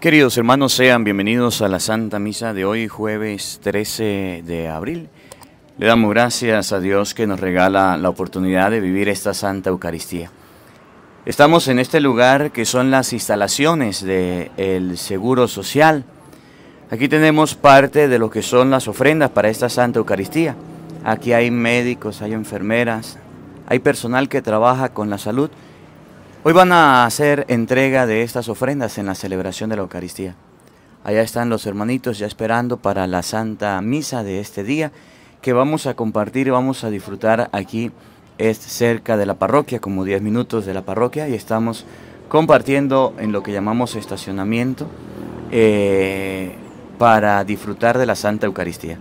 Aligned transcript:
Queridos 0.00 0.38
hermanos, 0.38 0.72
sean 0.72 1.04
bienvenidos 1.04 1.60
a 1.60 1.68
la 1.68 1.78
Santa 1.78 2.18
Misa 2.18 2.54
de 2.54 2.64
hoy, 2.64 2.88
jueves 2.88 3.60
13 3.62 4.42
de 4.46 4.66
abril. 4.66 5.10
Le 5.76 5.88
damos 5.88 6.08
gracias 6.08 6.72
a 6.72 6.80
Dios 6.80 7.12
que 7.12 7.26
nos 7.26 7.38
regala 7.38 7.98
la 7.98 8.08
oportunidad 8.08 8.70
de 8.70 8.80
vivir 8.80 9.10
esta 9.10 9.34
Santa 9.34 9.68
Eucaristía. 9.68 10.30
Estamos 11.26 11.68
en 11.68 11.78
este 11.78 12.00
lugar 12.00 12.50
que 12.50 12.64
son 12.64 12.90
las 12.90 13.12
instalaciones 13.12 14.02
del 14.02 14.96
Seguro 14.96 15.46
Social. 15.48 16.04
Aquí 16.90 17.06
tenemos 17.06 17.54
parte 17.54 18.08
de 18.08 18.18
lo 18.18 18.30
que 18.30 18.40
son 18.40 18.70
las 18.70 18.88
ofrendas 18.88 19.28
para 19.28 19.50
esta 19.50 19.68
Santa 19.68 19.98
Eucaristía. 19.98 20.56
Aquí 21.04 21.34
hay 21.34 21.50
médicos, 21.50 22.22
hay 22.22 22.32
enfermeras, 22.32 23.18
hay 23.66 23.80
personal 23.80 24.30
que 24.30 24.40
trabaja 24.40 24.94
con 24.94 25.10
la 25.10 25.18
salud 25.18 25.50
Hoy 26.42 26.54
van 26.54 26.72
a 26.72 27.04
hacer 27.04 27.44
entrega 27.48 28.06
de 28.06 28.22
estas 28.22 28.48
ofrendas 28.48 28.96
en 28.96 29.04
la 29.04 29.14
celebración 29.14 29.68
de 29.68 29.76
la 29.76 29.82
Eucaristía. 29.82 30.36
Allá 31.04 31.20
están 31.20 31.50
los 31.50 31.66
hermanitos 31.66 32.18
ya 32.18 32.26
esperando 32.26 32.78
para 32.78 33.06
la 33.06 33.22
Santa 33.22 33.78
Misa 33.82 34.22
de 34.22 34.40
este 34.40 34.64
día 34.64 34.90
que 35.42 35.52
vamos 35.52 35.86
a 35.86 35.92
compartir 35.92 36.46
y 36.46 36.50
vamos 36.50 36.82
a 36.82 36.88
disfrutar 36.88 37.50
aquí. 37.52 37.92
Es 38.38 38.56
cerca 38.56 39.18
de 39.18 39.26
la 39.26 39.34
parroquia, 39.34 39.80
como 39.80 40.02
10 40.02 40.22
minutos 40.22 40.64
de 40.64 40.72
la 40.72 40.80
parroquia, 40.80 41.28
y 41.28 41.34
estamos 41.34 41.84
compartiendo 42.30 43.12
en 43.18 43.32
lo 43.32 43.42
que 43.42 43.52
llamamos 43.52 43.94
estacionamiento 43.94 44.86
eh, 45.50 46.54
para 46.96 47.44
disfrutar 47.44 47.98
de 47.98 48.06
la 48.06 48.14
Santa 48.14 48.46
Eucaristía. 48.46 48.96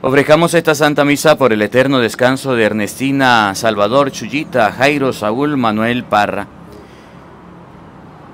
Ofrezcamos 0.00 0.54
esta 0.54 0.76
Santa 0.76 1.04
Misa 1.04 1.36
por 1.36 1.52
el 1.52 1.60
eterno 1.60 1.98
descanso 1.98 2.54
de 2.54 2.62
Ernestina, 2.62 3.52
Salvador, 3.56 4.12
Chuyita, 4.12 4.70
Jairo, 4.70 5.12
Saúl, 5.12 5.56
Manuel 5.56 6.04
Parra. 6.04 6.46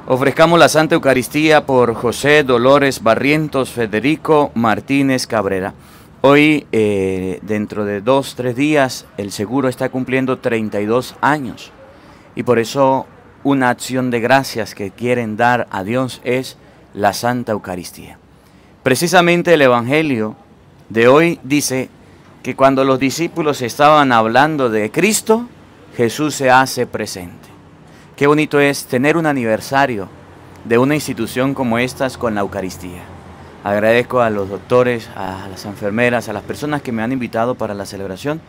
Ofrezcamos 0.06 0.59
la 0.59 0.68
Santa 0.68 0.95
Eucaristía 0.95 1.64
por 1.64 1.95
José 1.95 2.45
Dolores 2.45 3.02
Barrientos, 3.02 3.70
Federico 3.70 4.52
Martínez 4.54 5.27
Cabrera. 5.27 5.73
Hoy, 6.21 6.66
eh, 6.71 7.38
dentro 7.40 7.87
de 7.87 8.02
dos, 8.02 8.34
tres 8.34 8.56
días, 8.56 9.06
el 9.16 9.32
seguro 9.32 9.68
está 9.71 9.88
cumpliendo 9.88 10.40
32 10.40 11.16
años. 11.23 11.73
Y 12.37 12.43
por 12.43 12.59
eso 12.59 13.06
una 13.43 13.71
acción 13.71 14.10
de 14.10 14.21
gracias 14.21 14.74
que 14.74 14.90
quieren 14.90 15.38
dar 15.38 15.66
a 15.71 15.82
Dios 15.82 16.21
es 16.24 16.59
la 16.93 17.15
Santa 17.15 17.52
Eucaristía. 17.52 18.18
Precisamente 18.82 19.54
el 19.54 19.62
Evangelio 19.62 20.37
de 20.95 21.09
hoy 21.09 21.40
dice 21.42 21.88
que 22.45 22.54
cuando 22.54 22.84
los 22.84 23.00
discípulos 23.00 23.62
estaban 23.62 24.12
hablando 24.12 24.70
de 24.70 24.92
Cristo, 24.92 25.48
Jesús 25.96 26.37
se 26.37 26.52
hace 26.52 26.87
presente. 26.87 27.48
Qué 28.14 28.28
bonito 28.28 28.60
es 28.60 28.87
tener 28.87 29.16
un 29.16 29.26
aniversario 29.26 30.09
de 30.65 30.78
una 30.78 30.95
institución 30.95 31.52
como 31.52 31.80
estas 31.80 32.16
con 32.16 32.37
la 32.37 32.42
Eucaristía. 32.42 33.02
Agradezco 33.65 34.20
a 34.20 34.30
los 34.30 34.48
doctores, 34.48 35.10
a 35.16 35.48
las 35.50 35.65
enfermeras, 35.65 36.28
a 36.28 36.32
las 36.32 36.45
personas 36.45 36.80
que 36.80 36.92
me 36.92 37.02
han 37.02 37.10
invitado 37.10 37.56
para 37.56 37.74
la 37.74 37.87
celebración, 37.87 38.40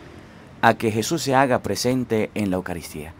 a 0.62 0.74
que 0.74 0.92
Jesús 0.92 1.22
se 1.22 1.34
haga 1.34 1.58
presente 1.58 2.30
en 2.36 2.50
la 2.50 2.58
Eucaristía. 2.58 3.12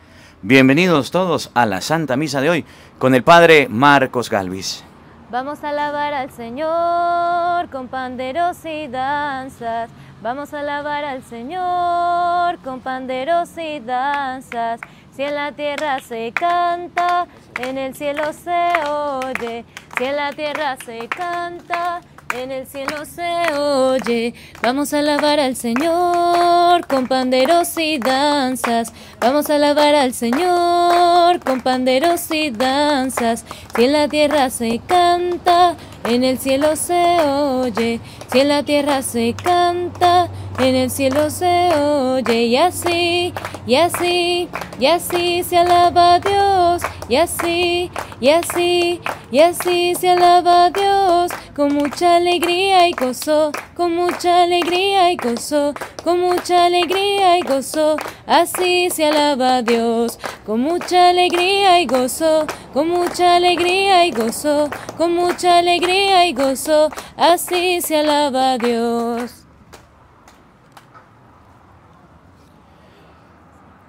Bienvenidos 0.43 1.11
todos 1.11 1.51
a 1.55 1.67
la 1.67 1.81
Santa 1.81 2.17
Misa 2.17 2.41
de 2.41 2.51
hoy 2.51 2.65
con 3.01 3.13
el 3.17 3.25
Padre 3.25 3.67
Marcos 3.69 4.31
Galvis. 4.31 4.86
Vamos 5.29 5.65
a 5.65 5.71
alabar 5.71 6.15
al 6.15 6.31
Señor 6.31 7.69
con 7.71 7.89
panderos 7.89 8.65
y 8.65 8.87
danzas. 8.87 9.91
Vamos 10.23 10.55
a 10.55 10.61
alabar 10.61 11.05
al 11.05 11.25
Señor 11.25 12.59
con 12.63 12.79
panderos 12.79 13.59
y 13.59 13.81
danzas. 13.81 14.81
Si 15.11 15.25
en 15.25 15.35
la 15.35 15.51
tierra 15.51 15.99
se 15.99 16.31
canta, 16.31 17.27
en 17.61 17.77
el 17.77 17.97
cielo 17.97 18.33
se 18.33 18.71
oye. 18.89 19.65
Si 19.99 20.05
en 20.05 20.15
la 20.15 20.31
tierra 20.31 20.77
se 20.85 21.09
canta, 21.09 22.03
en 22.39 22.53
el 22.53 22.67
cielo 22.67 23.05
se 23.05 23.55
oye. 23.55 24.35
Vamos 24.63 24.93
a 24.93 24.99
alabar 24.99 25.41
al 25.41 25.57
Señor 25.57 26.87
con 26.87 27.07
panderos 27.07 27.77
y 27.79 27.99
danzas. 27.99 28.93
Vamos 29.21 29.49
a 29.49 29.55
alabar 29.55 29.95
al 29.95 30.13
Señor 30.13 31.41
con 31.41 31.61
panderos 31.61 32.31
y 32.31 32.51
danzas. 32.51 33.45
Si 33.75 33.85
en 33.85 33.93
la 33.93 34.09
tierra 34.09 34.51
se 34.51 34.81
canta, 34.87 35.77
en 36.05 36.25
el 36.25 36.39
cielo 36.39 36.77
se 36.77 37.21
oye. 37.23 38.01
Si 38.31 38.41
en 38.41 38.49
la 38.49 38.63
tierra 38.63 39.03
se 39.03 39.35
canta, 39.35 40.29
en 40.59 40.75
el 40.75 40.91
cielo 40.91 41.31
se 41.31 41.75
oye. 41.75 42.45
Y 42.45 42.57
así, 42.57 43.33
y 43.67 43.77
así, 43.77 44.49
y 44.79 44.87
así 44.87 45.43
se 45.43 45.59
alaba 45.59 46.19
Dios. 46.21 46.83
Y 47.09 47.17
así, 47.17 47.91
y 48.21 48.29
así, 48.31 49.01
y 49.31 49.39
así 49.41 49.95
se 49.95 50.11
alaba 50.11 50.71
Dios. 50.71 51.33
Con 51.55 51.75
mucha 51.75 52.17
alegría 52.17 52.89
y 52.89 52.93
gozo, 52.93 53.53
con 53.75 53.95
mucha 53.95 54.43
alegría 54.43 55.13
y 55.13 55.17
gozo, 55.17 55.73
con 56.03 56.21
mucha 56.21 56.67
alegría 56.67 57.39
y 57.39 57.43
gozo. 57.43 57.97
Así 58.27 58.91
se 58.91 59.07
alaba 59.07 59.63
Dios. 59.63 60.19
Con 60.45 60.61
mucha 60.61 61.11
alegría 61.11 61.81
y 61.81 61.87
gozo, 61.87 62.47
con 62.73 62.89
mucha 62.89 63.37
alegría 63.37 64.07
y 64.07 64.11
gozo, 64.11 64.69
con 64.97 65.15
mucha 65.15 65.59
alegría 65.59 66.27
y 66.27 66.33
gozo. 66.35 66.91
Así 67.17 67.81
se 67.81 67.99
alaba 67.99 68.59
Dios. 68.59 69.46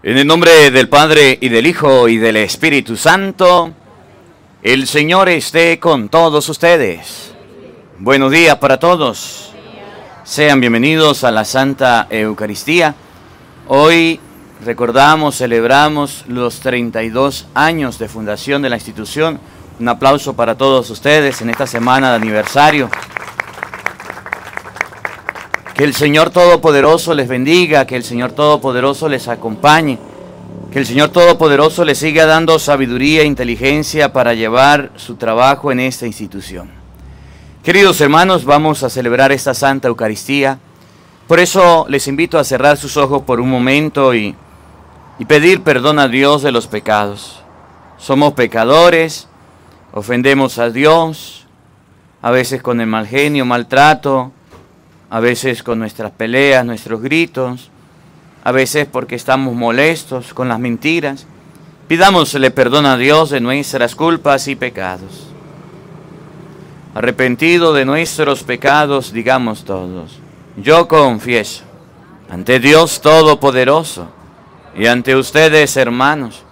En 0.03 0.15
el 0.15 0.27
nombre 0.27 0.69
del 0.69 0.89
Padre 0.89 1.39
y 1.41 1.49
del 1.49 1.65
Hijo 1.65 2.07
y 2.07 2.17
del 2.17 2.37
Espíritu 2.37 2.95
Santo, 2.95 3.73
el 4.61 4.85
Señor 4.85 5.27
esté 5.27 5.79
con 5.79 6.07
todos 6.09 6.47
ustedes. 6.49 7.33
Buenos 7.97 8.31
días 8.31 8.57
para 8.57 8.77
todos. 8.77 9.53
Sean 10.23 10.61
bienvenidos 10.61 11.23
a 11.23 11.31
la 11.31 11.43
Santa 11.43 12.05
Eucaristía. 12.11 12.93
Hoy 13.67 14.19
recordamos, 14.63 15.35
celebramos 15.35 16.25
los 16.27 16.59
32 16.59 17.47
años 17.55 17.97
de 17.97 18.07
fundación 18.07 18.61
de 18.61 18.69
la 18.69 18.75
institución. 18.75 19.39
Un 19.79 19.89
aplauso 19.89 20.35
para 20.35 20.55
todos 20.55 20.91
ustedes 20.91 21.41
en 21.41 21.49
esta 21.49 21.65
semana 21.65 22.11
de 22.11 22.17
aniversario. 22.17 22.91
Que 25.77 25.83
el 25.83 25.93
Señor 25.93 26.31
Todopoderoso 26.31 27.13
les 27.13 27.27
bendiga, 27.27 27.85
que 27.85 27.95
el 27.95 28.03
Señor 28.03 28.31
Todopoderoso 28.31 29.07
les 29.07 29.27
acompañe, 29.27 29.99
que 30.71 30.79
el 30.79 30.87
Señor 30.87 31.09
Todopoderoso 31.09 31.85
les 31.85 31.99
siga 31.99 32.25
dando 32.25 32.57
sabiduría 32.57 33.21
e 33.21 33.25
inteligencia 33.25 34.11
para 34.11 34.33
llevar 34.33 34.89
su 34.95 35.17
trabajo 35.17 35.71
en 35.71 35.79
esta 35.79 36.07
institución. 36.07 36.71
Queridos 37.63 38.01
hermanos, 38.01 38.43
vamos 38.43 38.81
a 38.81 38.89
celebrar 38.89 39.31
esta 39.31 39.53
Santa 39.53 39.87
Eucaristía. 39.87 40.57
Por 41.27 41.39
eso 41.39 41.85
les 41.89 42.07
invito 42.07 42.39
a 42.39 42.43
cerrar 42.43 42.77
sus 42.77 42.97
ojos 42.97 43.21
por 43.21 43.39
un 43.39 43.51
momento 43.51 44.15
y, 44.15 44.35
y 45.19 45.25
pedir 45.25 45.61
perdón 45.61 45.99
a 45.99 46.07
Dios 46.07 46.41
de 46.41 46.51
los 46.51 46.65
pecados. 46.65 47.43
Somos 47.99 48.33
pecadores, 48.33 49.27
ofendemos 49.93 50.57
a 50.57 50.71
Dios, 50.71 51.45
a 52.23 52.31
veces 52.31 52.63
con 52.63 52.81
el 52.81 52.87
mal 52.87 53.05
genio, 53.05 53.45
maltrato, 53.45 54.31
a 55.09 55.19
veces 55.19 55.63
con 55.63 55.79
nuestras 55.79 56.11
peleas, 56.11 56.65
nuestros 56.65 57.01
gritos, 57.01 57.69
a 58.43 58.51
veces 58.51 58.87
porque 58.91 59.15
estamos 59.15 59.55
molestos 59.55 60.33
con 60.33 60.49
las 60.49 60.59
mentiras. 60.59 61.27
Pidámosle 61.87 62.51
perdón 62.51 62.85
a 62.85 62.97
Dios 62.97 63.29
de 63.29 63.39
nuestras 63.39 63.95
culpas 63.95 64.47
y 64.47 64.55
pecados. 64.55 65.27
Arrepentido 66.93 67.73
de 67.73 67.85
nuestros 67.85 68.43
pecados, 68.43 69.13
digamos 69.13 69.63
todos, 69.63 70.19
yo 70.57 70.87
confieso 70.87 71.63
ante 72.29 72.59
Dios 72.59 73.01
Todopoderoso 73.01 74.09
y 74.75 74.87
ante 74.87 75.15
ustedes, 75.15 75.77
hermanos, 75.77 76.43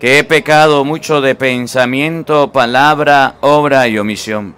que 0.00 0.18
he 0.18 0.24
pecado 0.24 0.84
mucho 0.84 1.20
de 1.20 1.34
pensamiento, 1.34 2.52
palabra, 2.52 3.34
obra 3.40 3.88
y 3.88 3.98
omisión 3.98 4.57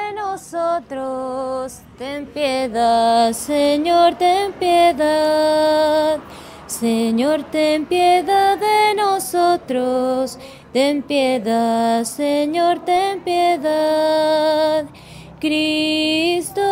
nosotros, 0.41 1.81
ten 1.99 2.25
piedad, 2.25 3.31
Señor, 3.31 4.15
ten 4.15 4.51
piedad. 4.53 6.19
Señor, 6.65 7.43
ten 7.51 7.85
piedad 7.85 8.57
de 8.57 8.95
nosotros, 8.95 10.39
ten 10.73 11.03
piedad, 11.03 12.03
Señor, 12.05 12.79
ten 12.79 13.21
piedad. 13.21 14.85
Cristo, 15.39 16.63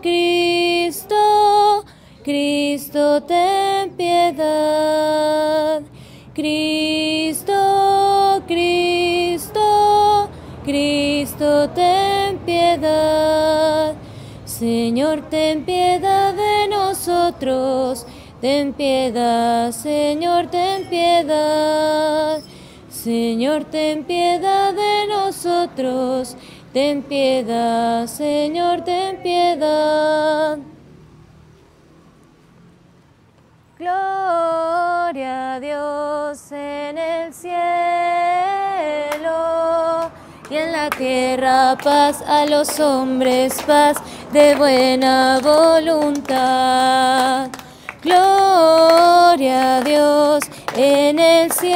Cristo, 0.00 1.84
Cristo, 2.24 3.22
ten 3.24 3.90
piedad. 3.90 5.82
Cristo, 6.34 7.52
Cristo, 8.46 10.30
Cristo, 10.64 11.68
ten 11.74 11.97
Señor, 14.44 15.22
ten 15.30 15.64
piedad 15.64 16.34
de 16.34 16.68
nosotros. 16.68 18.06
Ten 18.40 18.72
piedad, 18.72 19.72
Señor, 19.72 20.46
ten 20.46 20.88
piedad. 20.88 22.40
Señor, 22.88 23.64
ten 23.64 24.04
piedad 24.04 24.72
de 24.72 25.06
nosotros. 25.08 26.36
Ten 26.72 27.02
piedad, 27.02 28.06
Señor, 28.06 28.82
ten 28.82 29.22
piedad. 29.22 30.58
Gloria 33.78 35.54
a 35.54 35.60
Dios 35.60 36.52
en 36.52 36.98
el 36.98 37.32
cielo 37.32 37.47
y 40.50 40.56
en 40.56 40.72
la 40.72 40.88
tierra 40.88 41.76
paz 41.82 42.22
a 42.26 42.46
los 42.46 42.80
hombres, 42.80 43.60
paz 43.66 43.98
de 44.32 44.54
buena 44.54 45.40
voluntad. 45.42 47.50
Gloria 48.02 49.76
a 49.76 49.82
Dios 49.82 50.44
en 50.74 51.18
el 51.18 51.52
cielo 51.52 51.68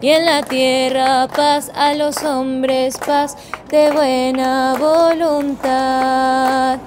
y 0.00 0.10
en 0.10 0.26
la 0.26 0.42
tierra 0.42 1.26
paz 1.28 1.72
a 1.74 1.94
los 1.94 2.22
hombres, 2.24 2.98
paz 2.98 3.38
de 3.70 3.90
buena 3.90 4.74
voluntad. 4.78 6.78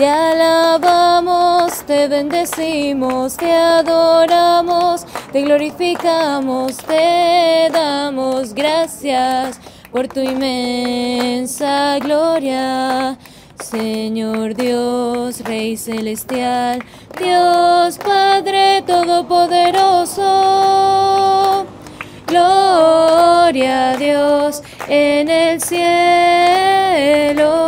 Te 0.00 0.08
alabamos, 0.08 1.84
te 1.84 2.08
bendecimos, 2.08 3.36
te 3.36 3.52
adoramos, 3.52 5.04
te 5.30 5.42
glorificamos, 5.42 6.78
te 6.78 7.68
damos 7.70 8.54
gracias 8.54 9.60
por 9.92 10.08
tu 10.08 10.20
inmensa 10.20 11.98
gloria. 11.98 13.18
Señor 13.62 14.54
Dios, 14.54 15.44
Rey 15.44 15.76
Celestial, 15.76 16.82
Dios 17.18 17.98
Padre 17.98 18.82
Todopoderoso. 18.86 21.66
Gloria 22.26 23.90
a 23.90 23.96
Dios 23.98 24.62
en 24.88 25.28
el 25.28 25.60
cielo 25.60 27.59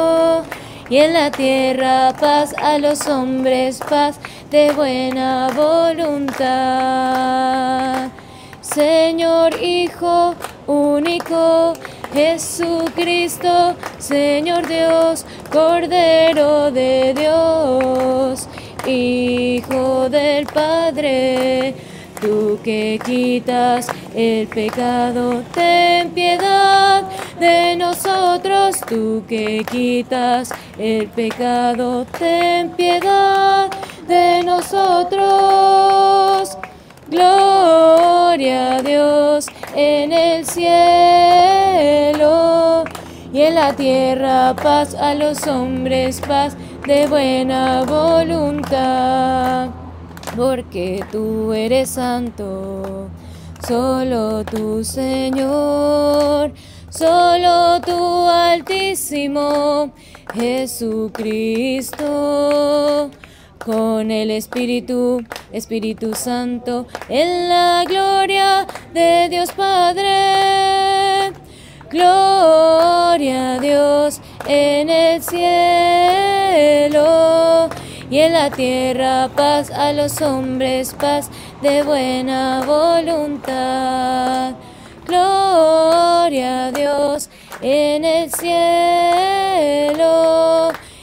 y 0.93 0.99
en 0.99 1.15
la 1.15 1.31
tierra 1.31 2.13
paz 2.21 2.55
a 2.59 2.77
los 2.77 3.07
hombres, 3.07 3.81
paz 3.89 4.21
de 4.51 4.73
buena 4.73 5.49
voluntad. 5.57 6.51
Señor 8.61 9.59
Hijo 9.63 10.35
único, 10.67 11.73
Jesucristo, 12.13 13.75
Señor 13.99 14.69
Dios, 14.69 15.25
Cordero 15.51 16.71
de 16.71 17.15
Dios, 17.17 18.47
Hijo 18.87 20.11
del 20.11 20.45
Padre, 20.45 21.75
tú 22.21 22.59
que 22.63 23.01
quitas 23.03 23.89
el 24.15 24.47
pecado, 24.47 25.43
ten 25.55 26.11
piedad 26.11 27.05
de 27.43 27.77
nosotros, 27.77 28.81
tú 28.89 29.25
que 29.29 29.67
quitas 29.69 30.51
el 30.79 31.09
pecado, 31.09 32.07
ten 32.17 32.71
piedad 32.71 33.69
de 34.07 34.45
nosotros. 34.45 35.77
Gloria 37.09 38.77
a 38.77 38.83
Dios 38.83 39.47
en 39.75 40.13
el 40.13 40.47
cielo 40.47 40.85
y 43.33 43.41
en 43.41 43.57
la 43.57 43.73
tierra 43.75 44.55
paz 44.55 44.95
a 44.95 45.13
los 45.15 45.45
hombres, 45.49 46.21
paz 46.21 46.57
de 46.87 47.09
buena 47.09 47.83
voluntad. 47.83 49.71
Porque 50.37 51.05
tú 51.11 51.53
eres 51.53 51.91
santo, 51.91 53.09
solo 53.67 54.45
tu 54.45 54.85
Señor, 54.85 56.53
solo 56.93 57.81
tu 57.81 58.27
Altísimo 58.29 59.93
Jesucristo 60.35 62.01
con 63.59 64.11
el 64.11 64.31
Espíritu, 64.31 65.23
Espíritu 65.53 66.15
Santo, 66.15 66.87
en 67.09 67.49
la 67.49 67.85
gloria 67.87 68.67
de 68.93 69.29
Dios 69.31 69.53
Padre. 69.53 71.33
Gloria 71.91 73.55
a 73.55 73.59
Dios 73.59 74.21
en 74.47 74.91
el 74.91 75.23
cielo 75.23 76.51
y 78.11 78.19
en 78.19 78.33
la 78.33 78.51
tierra 78.51 79.31
paz 79.35 79.71
a 79.71 79.93
los 79.93 80.21
hombres, 80.21 80.95
paz 80.99 81.31
de 81.63 81.83
buena 81.83 82.63
voluntad. 82.67 84.55
Gloria 85.07 86.67
a 86.67 86.73
Dios 86.73 87.29
en 87.61 88.05
el 88.05 88.33
cielo 88.33 89.53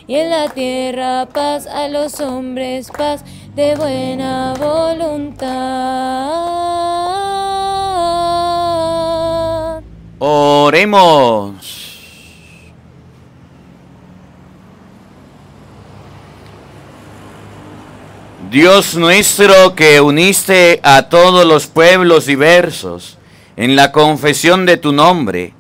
y 0.08 0.16
en 0.16 0.30
la 0.30 0.48
tierra 0.50 1.28
paz 1.28 1.68
a 1.68 1.88
los 1.90 2.20
hombres, 2.22 2.90
paz 2.98 3.24
de 3.56 3.76
buena 3.76 4.54
voluntad. 4.58 5.50
Oremos. 10.20 11.90
Dios 18.50 18.96
nuestro 18.96 19.76
que 19.76 20.02
uniste 20.02 20.80
a 20.82 21.04
todos 21.04 21.46
los 21.46 21.68
pueblos 21.68 22.26
diversos 22.26 23.19
en 23.60 23.76
la 23.76 23.92
confesión 23.92 24.66
de 24.66 24.78
tu 24.78 24.94
nombre, 24.94 25.54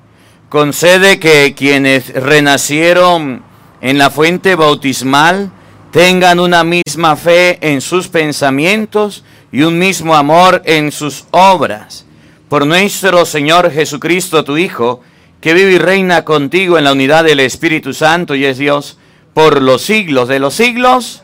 concede 0.48 1.19
que 1.19 1.54
quienes 1.54 2.13
renacieron 2.13 3.44
en 3.81 3.97
la 3.97 4.09
fuente 4.09 4.56
bautismal 4.56 5.52
tengan 5.92 6.40
una 6.40 6.64
misma 6.64 7.18
fe 7.18 7.57
en 7.59 7.81
sus 7.81 8.07
pensamientos 8.07 9.26
y 9.52 9.64
un 9.64 9.78
mismo 9.78 10.16
amor 10.16 10.62
en 10.64 10.94
sus 10.94 11.26
obras. 11.31 12.06
Por 12.47 12.66
nuestro 12.66 13.26
Señor 13.26 13.69
Jesucristo, 13.69 14.45
tu 14.45 14.56
Hijo, 14.56 15.02
que 15.42 15.54
vive 15.54 15.74
y 15.74 15.78
reina 15.78 16.24
contigo 16.24 16.78
en 16.78 16.85
la 16.85 16.94
unidad 16.94 17.26
del 17.26 17.42
Espíritu 17.42 17.94
Santo 17.94 18.33
y 18.33 18.45
es 18.45 18.57
Dios 18.57 18.97
por 19.33 19.62
los 19.62 19.81
siglos 19.81 20.30
de 20.30 20.40
los 20.40 20.54
siglos. 20.54 21.24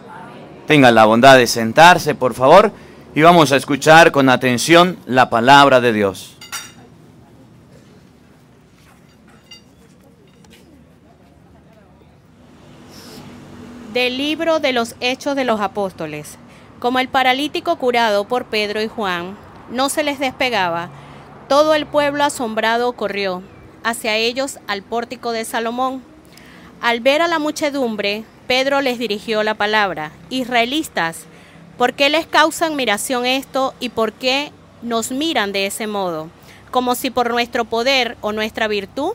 Tengan 0.68 0.94
la 0.94 1.06
bondad 1.06 1.38
de 1.38 1.48
sentarse, 1.48 2.16
por 2.16 2.34
favor, 2.34 2.74
y 3.16 3.22
vamos 3.22 3.54
a 3.54 3.56
escuchar 3.56 4.12
con 4.12 4.28
atención 4.28 4.98
la 5.06 5.30
palabra 5.30 5.80
de 5.80 5.94
Dios. 5.94 6.35
Del 13.96 14.18
libro 14.18 14.60
de 14.60 14.74
los 14.74 14.94
Hechos 15.00 15.38
de 15.38 15.46
los 15.46 15.62
Apóstoles. 15.62 16.38
Como 16.80 17.00
el 17.00 17.08
paralítico 17.08 17.78
curado 17.78 18.28
por 18.28 18.44
Pedro 18.44 18.82
y 18.82 18.90
Juan 18.90 19.38
no 19.70 19.88
se 19.88 20.04
les 20.04 20.20
despegaba, 20.20 20.90
todo 21.48 21.74
el 21.74 21.86
pueblo 21.86 22.26
asombrado 22.26 22.92
corrió 22.92 23.42
hacia 23.86 24.18
ellos 24.18 24.60
al 24.68 24.84
pórtico 24.84 25.32
de 25.32 25.46
Salomón. 25.46 26.04
Al 26.82 27.00
ver 27.00 27.22
a 27.22 27.30
la 27.30 27.40
muchedumbre, 27.40 28.26
Pedro 28.48 28.82
les 28.82 29.00
dirigió 29.00 29.44
la 29.44 29.54
palabra, 29.54 30.12
Israelitas, 30.30 31.20
¿por 31.78 31.94
qué 31.94 32.10
les 32.10 32.28
causa 32.28 32.66
admiración 32.66 33.26
esto 33.26 33.74
y 33.80 33.88
por 33.88 34.12
qué 34.12 34.52
nos 34.82 35.12
miran 35.12 35.54
de 35.54 35.68
ese 35.68 35.88
modo? 35.88 36.30
Como 36.70 36.96
si 36.96 37.12
por 37.12 37.32
nuestro 37.32 37.64
poder 37.64 38.18
o 38.20 38.34
nuestra 38.34 38.68
virtud 38.68 39.14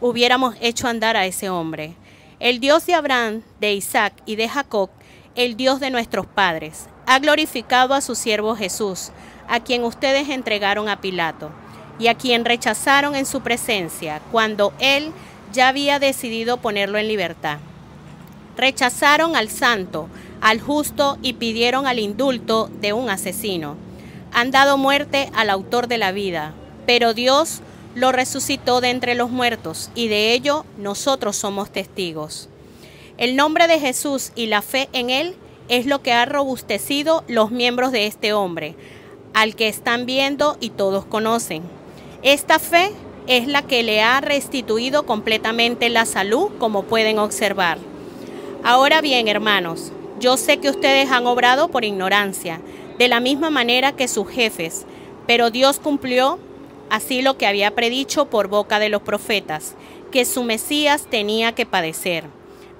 hubiéramos 0.00 0.54
hecho 0.62 0.88
andar 0.88 1.18
a 1.18 1.26
ese 1.26 1.50
hombre. 1.50 1.96
El 2.42 2.58
Dios 2.58 2.86
de 2.86 2.94
Abraham, 2.94 3.42
de 3.60 3.72
Isaac 3.72 4.14
y 4.26 4.34
de 4.34 4.48
Jacob, 4.48 4.90
el 5.36 5.56
Dios 5.56 5.78
de 5.78 5.90
nuestros 5.90 6.26
padres, 6.26 6.88
ha 7.06 7.20
glorificado 7.20 7.94
a 7.94 8.00
su 8.00 8.16
siervo 8.16 8.56
Jesús, 8.56 9.12
a 9.48 9.60
quien 9.60 9.84
ustedes 9.84 10.28
entregaron 10.28 10.88
a 10.88 11.00
Pilato, 11.00 11.50
y 12.00 12.08
a 12.08 12.16
quien 12.16 12.44
rechazaron 12.44 13.14
en 13.14 13.26
su 13.26 13.42
presencia, 13.42 14.20
cuando 14.32 14.72
él 14.80 15.12
ya 15.52 15.68
había 15.68 16.00
decidido 16.00 16.56
ponerlo 16.56 16.98
en 16.98 17.06
libertad. 17.06 17.58
Rechazaron 18.56 19.36
al 19.36 19.48
santo, 19.48 20.08
al 20.40 20.60
justo 20.60 21.18
y 21.22 21.34
pidieron 21.34 21.86
al 21.86 22.00
indulto 22.00 22.68
de 22.80 22.92
un 22.92 23.08
asesino. 23.08 23.76
Han 24.32 24.50
dado 24.50 24.78
muerte 24.78 25.30
al 25.36 25.48
autor 25.48 25.86
de 25.86 25.98
la 25.98 26.10
vida, 26.10 26.54
pero 26.86 27.14
Dios 27.14 27.60
lo 27.94 28.12
resucitó 28.12 28.80
de 28.80 28.90
entre 28.90 29.14
los 29.14 29.30
muertos, 29.30 29.90
y 29.94 30.08
de 30.08 30.32
ello 30.32 30.64
nosotros 30.78 31.36
somos 31.36 31.70
testigos. 31.70 32.48
El 33.18 33.36
nombre 33.36 33.66
de 33.66 33.78
Jesús 33.78 34.32
y 34.34 34.46
la 34.46 34.62
fe 34.62 34.88
en 34.92 35.10
él 35.10 35.36
es 35.68 35.86
lo 35.86 36.02
que 36.02 36.12
ha 36.12 36.24
robustecido 36.24 37.24
los 37.28 37.50
miembros 37.50 37.92
de 37.92 38.06
este 38.06 38.32
hombre, 38.32 38.74
al 39.34 39.54
que 39.54 39.68
están 39.68 40.06
viendo 40.06 40.56
y 40.60 40.70
todos 40.70 41.04
conocen. 41.04 41.62
Esta 42.22 42.58
fe 42.58 42.90
es 43.26 43.46
la 43.46 43.62
que 43.62 43.82
le 43.82 44.02
ha 44.02 44.20
restituido 44.20 45.04
completamente 45.04 45.88
la 45.88 46.06
salud, 46.06 46.50
como 46.58 46.84
pueden 46.84 47.18
observar. 47.18 47.78
Ahora 48.64 49.00
bien, 49.00 49.28
hermanos, 49.28 49.92
yo 50.18 50.36
sé 50.36 50.58
que 50.58 50.70
ustedes 50.70 51.10
han 51.10 51.26
obrado 51.26 51.68
por 51.68 51.84
ignorancia, 51.84 52.60
de 52.98 53.08
la 53.08 53.20
misma 53.20 53.50
manera 53.50 53.92
que 53.92 54.08
sus 54.08 54.28
jefes, 54.28 54.84
pero 55.26 55.50
Dios 55.50 55.80
cumplió 55.80 56.38
así 56.92 57.22
lo 57.22 57.38
que 57.38 57.46
había 57.46 57.70
predicho 57.70 58.26
por 58.26 58.48
boca 58.48 58.78
de 58.78 58.90
los 58.90 59.00
profetas, 59.00 59.74
que 60.10 60.26
su 60.26 60.44
Mesías 60.44 61.06
tenía 61.08 61.52
que 61.52 61.64
padecer. 61.64 62.24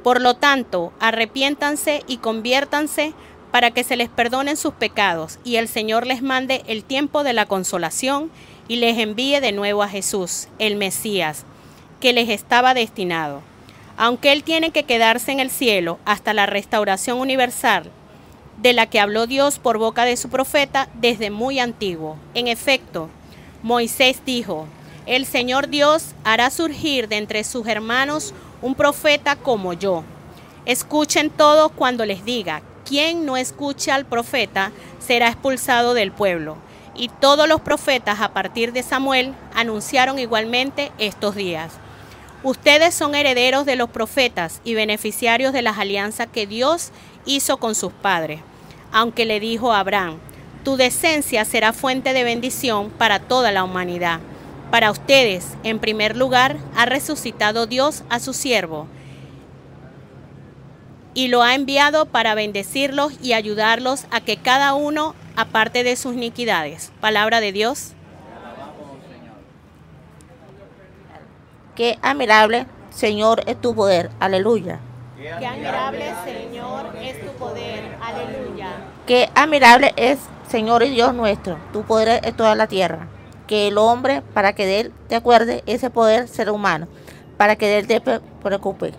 Por 0.04 0.20
lo 0.20 0.34
tanto, 0.34 0.92
arrepiéntanse 1.00 2.02
y 2.06 2.18
conviértanse 2.18 3.14
para 3.50 3.70
que 3.70 3.84
se 3.84 3.96
les 3.96 4.10
perdonen 4.10 4.58
sus 4.58 4.74
pecados 4.74 5.38
y 5.44 5.56
el 5.56 5.66
Señor 5.66 6.06
les 6.06 6.20
mande 6.20 6.62
el 6.66 6.84
tiempo 6.84 7.24
de 7.24 7.32
la 7.32 7.46
consolación 7.46 8.30
y 8.68 8.76
les 8.76 8.98
envíe 8.98 9.40
de 9.40 9.52
nuevo 9.52 9.82
a 9.82 9.88
Jesús, 9.88 10.48
el 10.58 10.76
Mesías, 10.76 11.46
que 11.98 12.12
les 12.12 12.28
estaba 12.28 12.74
destinado. 12.74 13.40
Aunque 13.96 14.32
Él 14.32 14.44
tiene 14.44 14.72
que 14.72 14.82
quedarse 14.82 15.32
en 15.32 15.40
el 15.40 15.48
cielo 15.48 15.98
hasta 16.04 16.34
la 16.34 16.44
restauración 16.44 17.18
universal, 17.18 17.90
de 18.58 18.74
la 18.74 18.84
que 18.84 19.00
habló 19.00 19.26
Dios 19.26 19.58
por 19.58 19.78
boca 19.78 20.04
de 20.04 20.18
su 20.18 20.28
profeta 20.28 20.90
desde 21.00 21.30
muy 21.30 21.60
antiguo. 21.60 22.18
En 22.34 22.46
efecto, 22.46 23.08
Moisés 23.62 24.22
dijo, 24.26 24.66
el 25.06 25.26
Señor 25.26 25.68
Dios 25.68 26.14
hará 26.24 26.50
surgir 26.50 27.08
de 27.08 27.16
entre 27.16 27.44
sus 27.44 27.66
hermanos 27.66 28.34
un 28.60 28.74
profeta 28.74 29.36
como 29.36 29.72
yo. 29.72 30.04
Escuchen 30.64 31.30
todos 31.30 31.72
cuando 31.72 32.04
les 32.04 32.24
diga, 32.24 32.62
quien 32.84 33.24
no 33.24 33.36
escucha 33.36 33.94
al 33.94 34.04
profeta 34.04 34.72
será 34.98 35.28
expulsado 35.28 35.94
del 35.94 36.12
pueblo. 36.12 36.56
Y 36.94 37.08
todos 37.08 37.48
los 37.48 37.60
profetas 37.60 38.20
a 38.20 38.32
partir 38.32 38.72
de 38.72 38.82
Samuel 38.82 39.34
anunciaron 39.54 40.18
igualmente 40.18 40.92
estos 40.98 41.34
días. 41.34 41.72
Ustedes 42.44 42.94
son 42.94 43.14
herederos 43.14 43.64
de 43.66 43.76
los 43.76 43.90
profetas 43.90 44.60
y 44.64 44.74
beneficiarios 44.74 45.52
de 45.52 45.62
las 45.62 45.78
alianzas 45.78 46.26
que 46.32 46.46
Dios 46.46 46.90
hizo 47.24 47.56
con 47.56 47.74
sus 47.74 47.92
padres, 47.92 48.40
aunque 48.92 49.24
le 49.24 49.40
dijo 49.40 49.72
a 49.72 49.78
Abraham, 49.78 50.18
tu 50.64 50.76
decencia 50.76 51.44
será 51.44 51.72
fuente 51.72 52.12
de 52.12 52.24
bendición 52.24 52.90
para 52.90 53.18
toda 53.18 53.52
la 53.52 53.64
humanidad. 53.64 54.20
Para 54.70 54.90
ustedes, 54.90 55.54
en 55.64 55.78
primer 55.78 56.16
lugar, 56.16 56.56
ha 56.76 56.86
resucitado 56.86 57.66
Dios 57.66 58.04
a 58.08 58.20
su 58.20 58.32
siervo 58.32 58.86
y 61.14 61.28
lo 61.28 61.42
ha 61.42 61.54
enviado 61.54 62.06
para 62.06 62.34
bendecirlos 62.34 63.12
y 63.22 63.34
ayudarlos 63.34 64.06
a 64.10 64.20
que 64.20 64.36
cada 64.36 64.74
uno 64.74 65.14
aparte 65.36 65.84
de 65.84 65.96
sus 65.96 66.14
iniquidades. 66.14 66.90
Palabra 67.00 67.40
de 67.40 67.52
Dios. 67.52 67.92
Qué 71.76 71.98
admirable, 72.02 72.66
Señor, 72.90 73.42
es 73.46 73.60
tu 73.60 73.74
poder. 73.74 74.10
Aleluya. 74.20 74.80
Qué 75.16 75.46
admirable, 75.46 76.12
Señor, 76.24 76.96
es 77.00 77.20
tu 77.20 77.32
poder. 77.32 77.96
Aleluya. 78.02 78.68
Qué 79.06 79.30
admirable 79.34 79.92
es, 79.96 80.18
Señor 80.52 80.82
y 80.82 80.90
Dios 80.90 81.14
nuestro, 81.14 81.56
tu 81.72 81.82
poder 81.82 82.20
es 82.26 82.36
toda 82.36 82.54
la 82.54 82.66
tierra 82.66 83.08
que 83.46 83.68
el 83.68 83.78
hombre, 83.78 84.20
para 84.34 84.52
que 84.52 84.66
de 84.66 84.80
él 84.80 84.92
te 85.08 85.16
acuerde, 85.16 85.62
ese 85.64 85.88
poder 85.88 86.28
será 86.28 86.52
humano, 86.52 86.88
para 87.38 87.56
que 87.56 87.66
de 87.66 87.78
él 87.78 87.86
te 87.86 88.02
preocupe. 88.42 88.92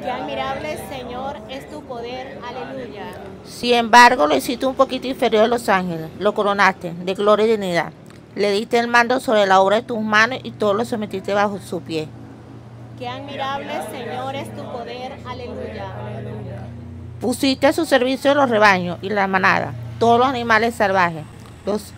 Qué 0.00 0.10
admirable, 0.10 0.78
Señor, 0.88 1.36
es 1.50 1.68
tu 1.68 1.82
poder. 1.82 2.38
Aleluya. 2.42 3.04
Sin 3.44 3.74
embargo, 3.74 4.26
lo 4.26 4.34
hiciste 4.34 4.64
un 4.64 4.76
poquito 4.76 5.08
inferior 5.08 5.44
a 5.44 5.48
los 5.48 5.68
ángeles, 5.68 6.08
lo 6.18 6.32
coronaste 6.32 6.94
de 6.94 7.12
gloria 7.12 7.44
y 7.44 7.50
dignidad. 7.50 7.92
Le 8.34 8.50
diste 8.50 8.78
el 8.78 8.88
mando 8.88 9.20
sobre 9.20 9.44
la 9.44 9.60
obra 9.60 9.76
de 9.76 9.82
tus 9.82 10.00
manos 10.00 10.38
y 10.42 10.52
todo 10.52 10.72
lo 10.72 10.86
sometiste 10.86 11.34
bajo 11.34 11.58
su 11.58 11.82
pie. 11.82 12.08
Qué 12.98 13.06
admirable, 13.06 13.74
Señor, 13.90 14.36
es 14.36 14.56
tu 14.56 14.62
poder. 14.72 15.12
Aleluya. 15.26 16.63
Pusiste 17.24 17.66
a 17.66 17.72
su 17.72 17.86
servicio 17.86 18.34
los 18.34 18.50
rebaños 18.50 18.98
y 19.00 19.08
la 19.08 19.26
manada, 19.26 19.72
todos 19.98 20.18
los 20.18 20.28
animales 20.28 20.74
salvajes 20.74 21.24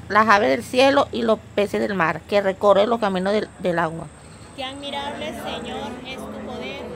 las 0.09 0.29
aves 0.29 0.51
del 0.51 0.63
cielo 0.63 1.09
y 1.11 1.23
los 1.23 1.41
peces 1.57 1.81
del 1.81 1.95
mar, 1.95 2.21
que 2.29 2.41
recorren 2.41 2.89
los 2.89 3.01
caminos 3.01 3.35
del, 3.59 3.79
agua. 3.81 4.07
Qué 4.55 4.63
admirable, 4.63 5.27
Señor, 5.27 5.91
es 6.07 6.17
tu 6.17 6.47
poder. 6.47 6.87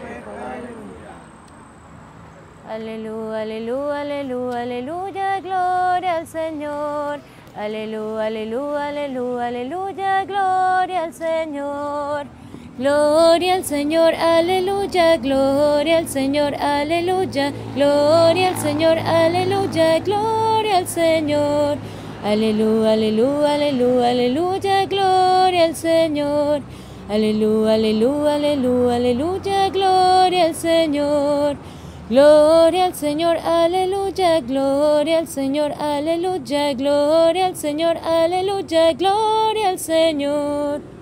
Aleluya, 2.69 3.41
aleluya, 3.41 4.01
aleluya, 4.01 4.61
aleluya, 4.61 5.41
gloria 5.41 6.17
al 6.19 6.29
Señor. 6.29 7.19
Aleluya, 7.57 8.27
aleluya, 8.27 8.87
aleluya, 8.87 9.47
aleluya, 9.49 10.25
gloria 10.25 11.03
al 11.03 11.13
Señor. 11.15 12.27
Gloria 12.81 13.57
al 13.57 13.65
Señor, 13.67 14.15
aleluya, 14.15 15.19
gloria 15.19 15.99
al 15.99 16.09
Señor, 16.09 16.55
aleluya, 16.55 17.53
gloria 17.75 18.49
al 18.49 18.57
Señor, 18.57 18.99
aleluya, 18.99 19.99
gloria 19.99 20.79
al 20.79 20.89
Señor. 20.89 21.77
Aleluya, 22.25 22.93
aleluya, 22.93 23.55
aleluya, 23.55 24.09
aleluya, 24.09 24.87
gloria 24.87 25.65
al 25.65 25.77
Señor. 25.77 26.63
Aleluya, 27.11 27.75
aleluya, 27.75 28.35
aleluya, 28.37 28.97
aleluya, 28.97 29.69
gloria 29.69 30.45
al 30.47 30.55
Señor. 30.55 31.57
Gloria 32.09 32.87
al 32.87 32.95
Señor, 32.95 33.37
aleluya, 33.45 34.41
gloria 34.41 35.19
al 35.19 35.29
Señor, 35.29 35.73
aleluya, 35.79 36.73
gloria 36.73 37.45
al 37.45 37.57
Señor, 37.57 37.99
aleluya, 37.99 38.95
gloria 38.95 39.69
al 39.69 39.79
Señor. 39.79 41.00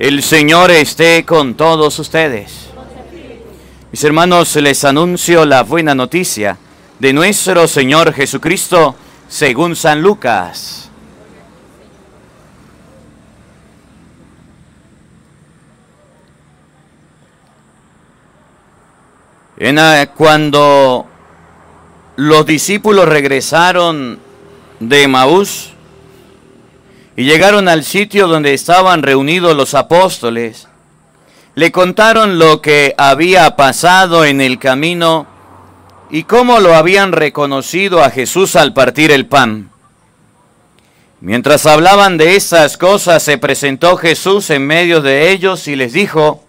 El 0.00 0.22
Señor 0.22 0.70
esté 0.70 1.26
con 1.26 1.56
todos 1.56 1.98
ustedes. 1.98 2.70
Mis 3.92 4.02
hermanos, 4.02 4.56
les 4.56 4.82
anuncio 4.86 5.44
la 5.44 5.62
buena 5.62 5.94
noticia 5.94 6.56
de 6.98 7.12
nuestro 7.12 7.68
Señor 7.68 8.14
Jesucristo 8.14 8.94
según 9.28 9.76
San 9.76 10.00
Lucas. 10.00 10.88
Cuando 20.16 21.06
los 22.16 22.46
discípulos 22.46 23.06
regresaron 23.06 24.18
de 24.80 25.08
Maús 25.08 25.69
y 27.20 27.24
llegaron 27.24 27.68
al 27.68 27.84
sitio 27.84 28.28
donde 28.28 28.54
estaban 28.54 29.02
reunidos 29.02 29.54
los 29.54 29.74
apóstoles, 29.74 30.68
le 31.54 31.70
contaron 31.70 32.38
lo 32.38 32.62
que 32.62 32.94
había 32.96 33.56
pasado 33.56 34.24
en 34.24 34.40
el 34.40 34.58
camino 34.58 35.26
y 36.08 36.22
cómo 36.22 36.60
lo 36.60 36.74
habían 36.74 37.12
reconocido 37.12 38.02
a 38.02 38.08
Jesús 38.08 38.56
al 38.56 38.72
partir 38.72 39.10
el 39.10 39.26
pan. 39.26 39.70
Mientras 41.20 41.66
hablaban 41.66 42.16
de 42.16 42.36
esas 42.36 42.78
cosas, 42.78 43.22
se 43.22 43.36
presentó 43.36 43.98
Jesús 43.98 44.48
en 44.48 44.66
medio 44.66 45.02
de 45.02 45.30
ellos 45.30 45.68
y 45.68 45.76
les 45.76 45.92
dijo, 45.92 46.42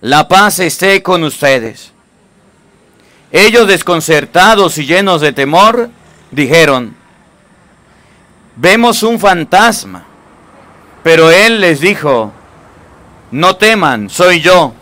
la 0.00 0.26
paz 0.26 0.58
esté 0.58 1.00
con 1.04 1.22
ustedes. 1.22 1.92
Ellos 3.30 3.68
desconcertados 3.68 4.78
y 4.78 4.86
llenos 4.86 5.20
de 5.20 5.32
temor, 5.32 5.90
dijeron, 6.32 6.96
vemos 8.60 9.02
un 9.02 9.18
fantasma. 9.18 10.04
Pero 11.02 11.30
él 11.30 11.60
les 11.60 11.80
dijo, 11.80 12.32
no 13.30 13.56
teman, 13.56 14.10
soy 14.10 14.40
yo. 14.40 14.74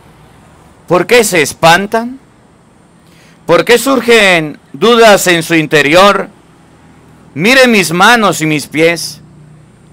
¿Por 0.89 1.07
qué 1.07 1.23
se 1.23 1.43
espantan? 1.43 2.19
¿Por 3.47 3.65
qué 3.65 3.79
surgen 3.79 4.59
dudas 4.73 5.27
en 5.29 5.43
su 5.43 5.55
interior? 5.55 6.29
Miren 7.35 7.71
mis 7.71 7.93
manos 7.93 8.41
y 8.41 8.47
mis 8.47 8.67
pies. 8.67 9.21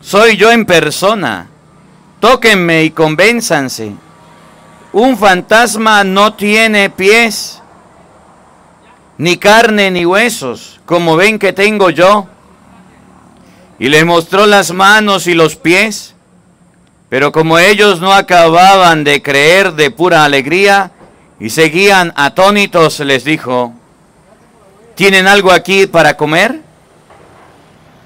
Soy 0.02 0.36
yo 0.36 0.52
en 0.52 0.66
persona. 0.66 1.48
Tóquenme 2.20 2.84
y 2.84 2.92
convénzanse. 2.92 3.94
Un 4.94 5.18
fantasma 5.18 6.04
no 6.06 6.34
tiene 6.34 6.90
pies, 6.90 7.62
ni 9.18 9.36
carne 9.36 9.92
ni 9.92 10.06
huesos, 10.06 10.80
como 10.86 11.18
ven 11.18 11.38
que 11.38 11.52
tengo 11.52 11.90
yo. 11.90 12.28
Y 13.80 13.90
les 13.90 14.06
mostró 14.06 14.46
las 14.46 14.72
manos 14.72 15.28
y 15.28 15.34
los 15.34 15.56
pies. 15.56 16.16
Pero 17.10 17.32
como 17.32 17.60
ellos 17.60 18.00
no 18.02 18.14
acababan 18.14 19.04
de 19.04 19.22
creer 19.22 19.74
de 19.74 19.92
pura 19.92 20.24
alegría, 20.24 20.92
y 21.40 21.50
seguían 21.50 22.14
atónitos, 22.16 23.00
les 23.02 23.26
dijo, 23.26 23.74
¿tienen 24.96 25.28
algo 25.28 25.52
aquí 25.52 25.86
para 25.86 26.16
comer? 26.16 26.62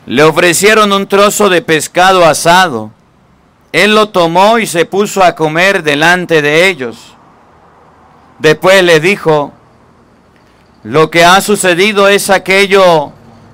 Le 0.08 0.24
ofrecieron 0.24 0.92
un 0.92 1.08
trozo 1.08 1.50
de 1.50 1.62
pescado 1.62 2.26
asado. 2.26 2.92
Él 3.72 3.94
lo 3.94 4.10
tomó 4.10 4.58
y 4.58 4.66
se 4.66 4.86
puso 4.86 5.24
a 5.24 5.36
comer 5.36 5.84
delante 5.84 6.42
de 6.42 6.68
ellos. 6.68 6.98
Después 8.40 8.84
le 8.84 9.00
dijo, 9.00 9.54
lo 10.84 11.12
que 11.12 11.24
ha 11.24 11.40
sucedido 11.42 12.08
es 12.08 12.32
aquello 12.32 13.12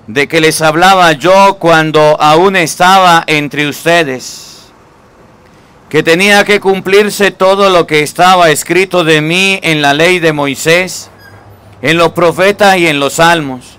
de 0.08 0.28
que 0.28 0.40
les 0.40 0.62
hablaba 0.62 1.12
yo 1.14 1.58
cuando 1.60 2.20
aún 2.22 2.56
estaba 2.56 3.24
entre 3.28 3.68
ustedes, 3.68 4.68
que 5.90 6.04
tenía 6.04 6.44
que 6.44 6.60
cumplirse 6.60 7.32
todo 7.32 7.70
lo 7.70 7.88
que 7.88 8.02
estaba 8.02 8.50
escrito 8.50 9.04
de 9.04 9.22
mí 9.22 9.60
en 9.64 9.82
la 9.82 9.94
ley 9.94 10.20
de 10.20 10.34
Moisés, 10.34 11.10
en 11.82 11.98
los 11.98 12.12
profetas 12.12 12.78
y 12.78 12.88
en 12.88 13.00
los 13.00 13.14
salmos. 13.14 13.78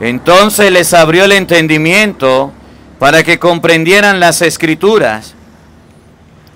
Entonces 0.00 0.72
les 0.72 0.94
abrió 0.94 1.24
el 1.24 1.32
entendimiento 1.32 2.52
para 2.98 3.22
que 3.22 3.38
comprendieran 3.38 4.20
las 4.20 4.42
escrituras 4.42 5.34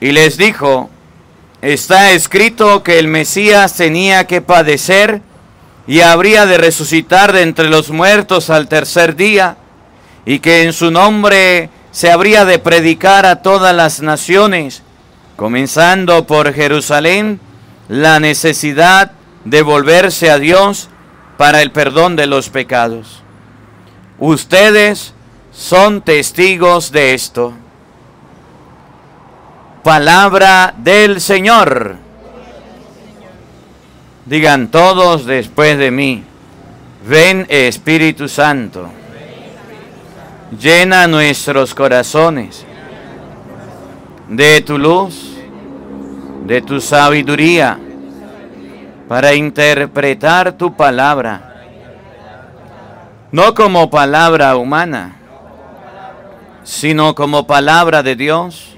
y 0.01 0.13
les 0.13 0.37
dijo, 0.37 0.91
está 1.63 2.11
escrito 2.13 2.83
que 2.83 2.99
el 2.99 3.09
Mesías 3.09 3.75
tenía 3.75 4.27
que 4.27 4.41
padecer 4.41 5.23
y 5.87 6.01
habría 6.01 6.47
de 6.47 6.59
resucitar 6.59 7.33
de 7.33 7.43
entre 7.43 7.69
los 7.69 7.91
muertos 7.91 8.51
al 8.51 8.69
tercer 8.69 9.17
día, 9.17 9.57
y 10.27 10.39
que 10.39 10.63
en 10.63 10.73
su 10.73 10.91
nombre 10.91 11.69
se 11.91 12.11
habría 12.11 12.45
de 12.45 12.59
predicar 12.59 13.27
a 13.27 13.43
todas 13.43 13.75
las 13.75 14.01
naciones, 14.01 14.83
comenzando 15.37 16.27
por 16.27 16.53
Jerusalén, 16.53 17.41
la 17.89 18.19
necesidad 18.21 19.13
de 19.45 19.63
volverse 19.63 20.31
a 20.31 20.39
Dios 20.39 20.89
para 21.37 21.61
el 21.61 21.71
perdón 21.71 22.17
de 22.17 22.27
los 22.27 22.49
pecados. 22.49 23.23
Ustedes 24.19 25.13
son 25.53 26.01
testigos 26.01 26.93
de 26.93 27.15
esto. 27.15 27.53
Palabra 29.83 30.75
del 30.79 31.21
Señor. 31.21 32.04
Digan 34.27 34.69
todos 34.69 35.27
después 35.27 35.77
de 35.77 35.91
mí, 35.91 36.25
ven 37.07 37.47
Espíritu 37.51 38.27
Santo, 38.27 38.89
llena 40.59 41.07
nuestros 41.07 41.75
corazones 41.75 42.65
de 44.29 44.63
tu 44.63 44.79
luz, 44.79 45.37
de 46.47 46.63
tu 46.63 46.81
sabiduría, 46.81 47.79
para 49.09 49.35
interpretar 49.35 50.53
tu 50.53 50.75
palabra, 50.75 51.53
no 53.31 53.55
como 53.55 53.91
palabra 53.91 54.57
humana, 54.57 55.17
sino 56.63 57.15
como 57.15 57.47
palabra 57.47 58.03
de 58.03 58.17
Dios, 58.17 58.75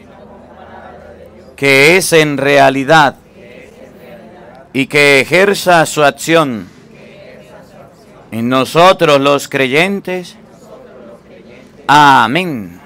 que 1.55 1.97
es 1.97 2.13
en 2.13 2.37
realidad 2.37 3.15
y 4.77 4.89
que 4.89 5.21
ejerza 5.21 5.87
su 5.87 6.05
acción 6.05 6.67
en 8.31 8.47
nosotros 8.51 9.19
los 9.19 9.49
creyentes. 9.49 10.37
Amén. 11.87 12.79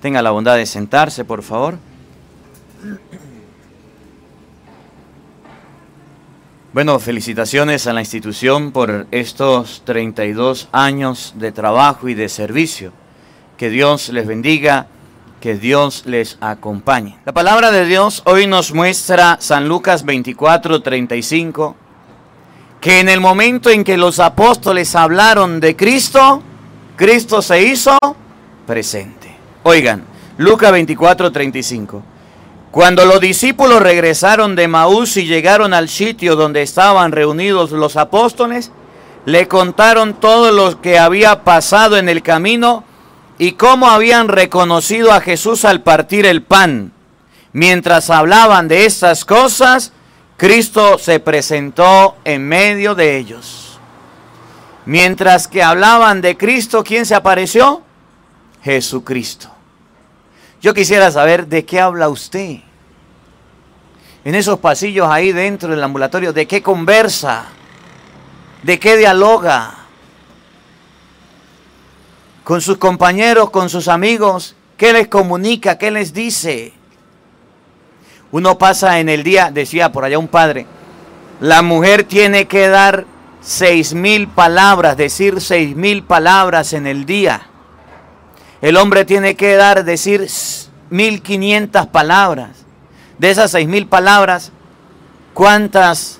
Tenga 0.00 0.22
la 0.22 0.30
bondad 0.30 0.56
de 0.56 0.64
sentarse, 0.64 1.26
por 1.26 1.42
favor. 1.42 1.76
Bueno, 6.72 6.98
felicitaciones 6.98 7.86
a 7.86 7.92
la 7.92 8.00
institución 8.00 8.72
por 8.72 9.06
estos 9.10 9.82
32 9.84 10.70
años 10.72 11.34
de 11.36 11.52
trabajo 11.52 12.08
y 12.08 12.14
de 12.14 12.30
servicio. 12.30 12.94
Que 13.58 13.68
Dios 13.68 14.08
les 14.08 14.26
bendiga 14.26 14.86
que 15.42 15.56
Dios 15.56 16.04
les 16.06 16.38
acompañe. 16.40 17.18
La 17.24 17.32
palabra 17.32 17.72
de 17.72 17.84
Dios 17.84 18.22
hoy 18.26 18.46
nos 18.46 18.72
muestra 18.72 19.38
San 19.40 19.68
Lucas 19.68 20.04
24, 20.04 20.80
35, 20.82 21.74
que 22.80 23.00
en 23.00 23.08
el 23.08 23.20
momento 23.20 23.68
en 23.68 23.82
que 23.82 23.96
los 23.96 24.20
apóstoles 24.20 24.94
hablaron 24.94 25.58
de 25.58 25.74
Cristo, 25.74 26.40
Cristo 26.94 27.42
se 27.42 27.60
hizo 27.60 27.98
presente. 28.68 29.36
Oigan, 29.64 30.04
Lucas 30.38 30.70
24, 30.70 31.32
35. 31.32 32.02
Cuando 32.70 33.04
los 33.04 33.20
discípulos 33.20 33.82
regresaron 33.82 34.54
de 34.54 34.68
Maús 34.68 35.16
y 35.16 35.26
llegaron 35.26 35.74
al 35.74 35.88
sitio 35.88 36.36
donde 36.36 36.62
estaban 36.62 37.10
reunidos 37.10 37.72
los 37.72 37.96
apóstoles, 37.96 38.70
le 39.24 39.48
contaron 39.48 40.14
todo 40.14 40.52
lo 40.52 40.80
que 40.80 41.00
había 41.00 41.42
pasado 41.42 41.96
en 41.96 42.08
el 42.08 42.22
camino 42.22 42.84
y 43.38 43.52
cómo 43.52 43.88
habían 43.88 44.28
reconocido 44.28 45.12
a 45.12 45.20
Jesús 45.20 45.64
al 45.64 45.82
partir 45.82 46.26
el 46.26 46.42
pan. 46.42 46.92
Mientras 47.52 48.10
hablaban 48.10 48.68
de 48.68 48.86
estas 48.86 49.24
cosas, 49.24 49.92
Cristo 50.36 50.98
se 50.98 51.20
presentó 51.20 52.16
en 52.24 52.46
medio 52.48 52.94
de 52.94 53.16
ellos. 53.16 53.78
Mientras 54.86 55.46
que 55.48 55.62
hablaban 55.62 56.20
de 56.20 56.36
Cristo, 56.36 56.82
¿quién 56.82 57.06
se 57.06 57.14
apareció? 57.14 57.82
Jesucristo. 58.62 59.48
Yo 60.60 60.74
quisiera 60.74 61.10
saber 61.10 61.46
de 61.46 61.64
qué 61.64 61.80
habla 61.80 62.08
usted. 62.08 62.58
En 64.24 64.34
esos 64.34 64.60
pasillos 64.60 65.08
ahí 65.10 65.32
dentro 65.32 65.68
del 65.68 65.82
ambulatorio, 65.82 66.32
¿de 66.32 66.46
qué 66.46 66.62
conversa? 66.62 67.46
¿De 68.62 68.78
qué 68.78 68.96
dialoga? 68.96 69.81
Con 72.44 72.60
sus 72.60 72.78
compañeros, 72.78 73.50
con 73.50 73.68
sus 73.68 73.88
amigos, 73.88 74.56
¿qué 74.76 74.92
les 74.92 75.08
comunica? 75.08 75.78
¿Qué 75.78 75.90
les 75.90 76.12
dice? 76.12 76.72
Uno 78.32 78.58
pasa 78.58 78.98
en 78.98 79.08
el 79.08 79.22
día, 79.22 79.50
decía 79.52 79.92
por 79.92 80.04
allá 80.04 80.18
un 80.18 80.28
padre, 80.28 80.66
la 81.40 81.62
mujer 81.62 82.04
tiene 82.04 82.46
que 82.46 82.68
dar 82.68 83.04
seis 83.40 83.94
mil 83.94 84.28
palabras, 84.28 84.96
decir 84.96 85.40
seis 85.40 85.76
mil 85.76 86.02
palabras 86.02 86.72
en 86.72 86.86
el 86.86 87.04
día. 87.04 87.48
El 88.60 88.76
hombre 88.76 89.04
tiene 89.04 89.34
que 89.34 89.56
dar, 89.56 89.84
decir 89.84 90.28
mil 90.88 91.22
quinientas 91.22 91.86
palabras. 91.86 92.50
De 93.18 93.30
esas 93.30 93.50
seis 93.50 93.68
mil 93.68 93.86
palabras, 93.86 94.52
¿cuántas 95.34 96.18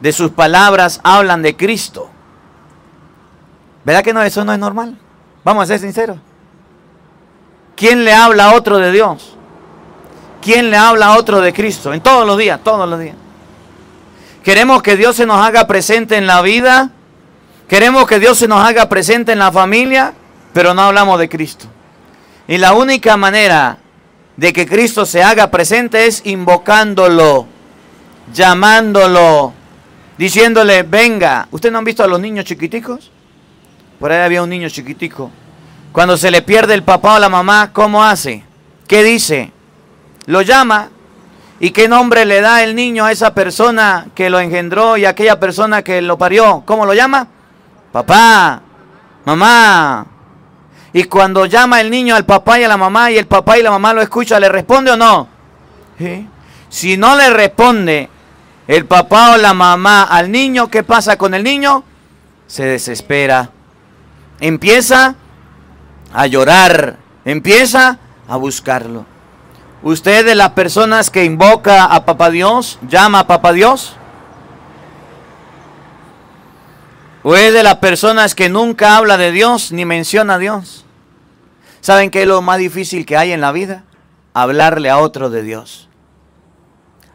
de 0.00 0.12
sus 0.12 0.30
palabras 0.30 1.00
hablan 1.02 1.42
de 1.42 1.56
Cristo? 1.56 2.10
¿Verdad 3.86 4.02
que 4.02 4.12
no, 4.12 4.20
eso 4.20 4.44
no 4.44 4.52
es 4.52 4.58
normal? 4.58 4.98
Vamos 5.44 5.62
a 5.62 5.66
ser 5.68 5.78
sinceros. 5.78 6.18
¿Quién 7.76 8.04
le 8.04 8.12
habla 8.12 8.46
a 8.46 8.54
otro 8.54 8.78
de 8.78 8.90
Dios? 8.90 9.36
¿Quién 10.42 10.70
le 10.70 10.76
habla 10.76 11.06
a 11.06 11.16
otro 11.16 11.40
de 11.40 11.52
Cristo? 11.52 11.94
En 11.94 12.00
todos 12.00 12.26
los 12.26 12.36
días, 12.36 12.58
todos 12.64 12.88
los 12.88 12.98
días. 12.98 13.14
Queremos 14.42 14.82
que 14.82 14.96
Dios 14.96 15.14
se 15.14 15.24
nos 15.24 15.38
haga 15.38 15.68
presente 15.68 16.16
en 16.16 16.26
la 16.26 16.42
vida. 16.42 16.90
Queremos 17.68 18.08
que 18.08 18.18
Dios 18.18 18.38
se 18.38 18.48
nos 18.48 18.66
haga 18.66 18.88
presente 18.88 19.30
en 19.30 19.38
la 19.38 19.52
familia, 19.52 20.14
pero 20.52 20.74
no 20.74 20.82
hablamos 20.82 21.20
de 21.20 21.28
Cristo. 21.28 21.66
Y 22.48 22.58
la 22.58 22.72
única 22.72 23.16
manera 23.16 23.78
de 24.36 24.52
que 24.52 24.66
Cristo 24.66 25.06
se 25.06 25.22
haga 25.22 25.52
presente 25.52 26.06
es 26.06 26.22
invocándolo, 26.24 27.46
llamándolo, 28.34 29.52
diciéndole, 30.18 30.82
venga. 30.82 31.46
¿Ustedes 31.52 31.72
no 31.72 31.78
han 31.78 31.84
visto 31.84 32.02
a 32.02 32.08
los 32.08 32.18
niños 32.18 32.44
chiquiticos? 32.46 33.12
Por 33.98 34.12
ahí 34.12 34.20
había 34.20 34.42
un 34.42 34.50
niño 34.50 34.68
chiquitico. 34.68 35.30
Cuando 35.92 36.16
se 36.16 36.30
le 36.30 36.42
pierde 36.42 36.74
el 36.74 36.82
papá 36.82 37.14
o 37.14 37.18
la 37.18 37.28
mamá, 37.28 37.70
¿cómo 37.72 38.04
hace? 38.04 38.44
¿Qué 38.86 39.02
dice? 39.02 39.52
Lo 40.26 40.42
llama. 40.42 40.90
¿Y 41.58 41.70
qué 41.70 41.88
nombre 41.88 42.26
le 42.26 42.42
da 42.42 42.62
el 42.62 42.74
niño 42.74 43.06
a 43.06 43.12
esa 43.12 43.32
persona 43.32 44.08
que 44.14 44.28
lo 44.28 44.38
engendró 44.38 44.98
y 44.98 45.06
a 45.06 45.10
aquella 45.10 45.40
persona 45.40 45.82
que 45.82 46.02
lo 46.02 46.18
parió? 46.18 46.62
¿Cómo 46.66 46.84
lo 46.84 46.92
llama? 46.92 47.26
Papá, 47.92 48.60
mamá. 49.24 50.06
Y 50.92 51.04
cuando 51.04 51.46
llama 51.46 51.80
el 51.80 51.90
niño 51.90 52.14
al 52.14 52.26
papá 52.26 52.60
y 52.60 52.64
a 52.64 52.68
la 52.68 52.76
mamá 52.76 53.10
y 53.10 53.16
el 53.16 53.26
papá 53.26 53.56
y 53.58 53.62
la 53.62 53.70
mamá 53.70 53.94
lo 53.94 54.02
escucha, 54.02 54.38
¿le 54.38 54.50
responde 54.50 54.90
o 54.90 54.96
no? 54.98 55.28
Si 56.68 56.98
no 56.98 57.16
le 57.16 57.30
responde 57.30 58.10
el 58.68 58.84
papá 58.84 59.32
o 59.32 59.36
la 59.38 59.54
mamá 59.54 60.02
al 60.02 60.30
niño, 60.30 60.68
¿qué 60.68 60.82
pasa 60.82 61.16
con 61.16 61.32
el 61.32 61.42
niño? 61.42 61.84
Se 62.46 62.64
desespera 62.66 63.50
empieza 64.40 65.14
a 66.12 66.26
llorar, 66.26 66.96
empieza 67.24 67.98
a 68.28 68.36
buscarlo. 68.36 69.06
¿Usted 69.82 70.24
de 70.24 70.34
las 70.34 70.50
personas 70.50 71.10
que 71.10 71.24
invoca 71.24 71.84
a 71.84 72.04
Papá 72.04 72.30
Dios, 72.30 72.78
llama 72.88 73.20
a 73.20 73.26
Papá 73.26 73.52
Dios? 73.52 73.96
¿O 77.22 77.36
es 77.36 77.52
de 77.52 77.62
las 77.62 77.76
personas 77.76 78.34
que 78.34 78.48
nunca 78.48 78.96
habla 78.96 79.16
de 79.16 79.32
Dios 79.32 79.72
ni 79.72 79.84
menciona 79.84 80.34
a 80.34 80.38
Dios? 80.38 80.84
¿Saben 81.80 82.10
qué 82.10 82.22
es 82.22 82.28
lo 82.28 82.42
más 82.42 82.58
difícil 82.58 83.04
que 83.04 83.16
hay 83.16 83.32
en 83.32 83.40
la 83.40 83.52
vida? 83.52 83.84
Hablarle 84.32 84.90
a 84.90 84.98
otro 84.98 85.30
de 85.30 85.42
Dios. 85.42 85.88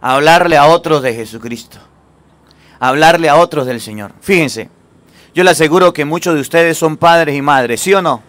Hablarle 0.02 0.58
a 0.58 0.66
otros 0.66 1.02
de 1.02 1.14
Jesucristo. 1.14 1.78
Hablarle 2.80 3.30
a 3.30 3.36
otros 3.36 3.66
del 3.66 3.80
Señor. 3.80 4.14
Fíjense, 4.22 4.70
Yo 5.34 5.44
le 5.44 5.52
aseguro 5.52 5.94
que 5.94 6.04
muchos 6.04 6.36
de 6.36 6.42
ustedes 6.42 6.78
son 6.78 6.98
padres 6.98 7.36
y 7.36 7.42
madres, 7.42 7.82
¿sí 7.82 7.94
o 7.94 8.02
no? 8.02 8.22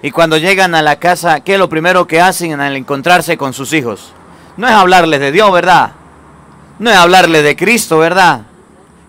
Y 0.00 0.10
cuando 0.12 0.36
llegan 0.36 0.74
a 0.74 0.82
la 0.82 1.00
casa, 1.00 1.40
¿qué 1.40 1.54
es 1.54 1.58
lo 1.58 1.68
primero 1.68 2.06
que 2.06 2.20
hacen 2.20 2.60
al 2.60 2.76
encontrarse 2.76 3.36
con 3.36 3.52
sus 3.52 3.72
hijos? 3.72 4.12
No 4.56 4.68
es 4.68 4.74
hablarles 4.74 5.18
de 5.18 5.32
Dios, 5.32 5.50
¿verdad? 5.50 5.92
No 6.78 6.90
es 6.90 6.96
hablarles 6.96 7.42
de 7.42 7.56
Cristo, 7.56 7.98
¿verdad? 7.98 8.42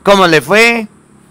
¿Cómo 0.03 0.25
le 0.25 0.41
fue? 0.41 0.87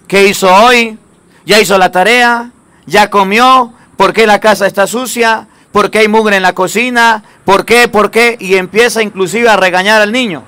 ¿Qué 0.06 0.28
hizo 0.28 0.54
hoy? 0.54 0.98
¿Ya 1.44 1.60
hizo 1.60 1.76
la 1.76 1.90
tarea? 1.90 2.50
¿Ya 2.86 3.10
comió? 3.10 3.72
¿Por 3.96 4.12
qué 4.12 4.26
la 4.26 4.38
casa 4.38 4.66
está 4.66 4.86
sucia? 4.86 5.48
¿Por 5.72 5.90
qué 5.90 6.00
hay 6.00 6.08
mugre 6.08 6.36
en 6.36 6.42
la 6.42 6.52
cocina? 6.52 7.24
¿Por 7.44 7.64
qué? 7.64 7.88
¿Por 7.88 8.12
qué? 8.12 8.36
Y 8.38 8.54
empieza 8.54 9.02
inclusive 9.02 9.48
a 9.48 9.56
regañar 9.56 10.00
al 10.00 10.12
niño. 10.12 10.44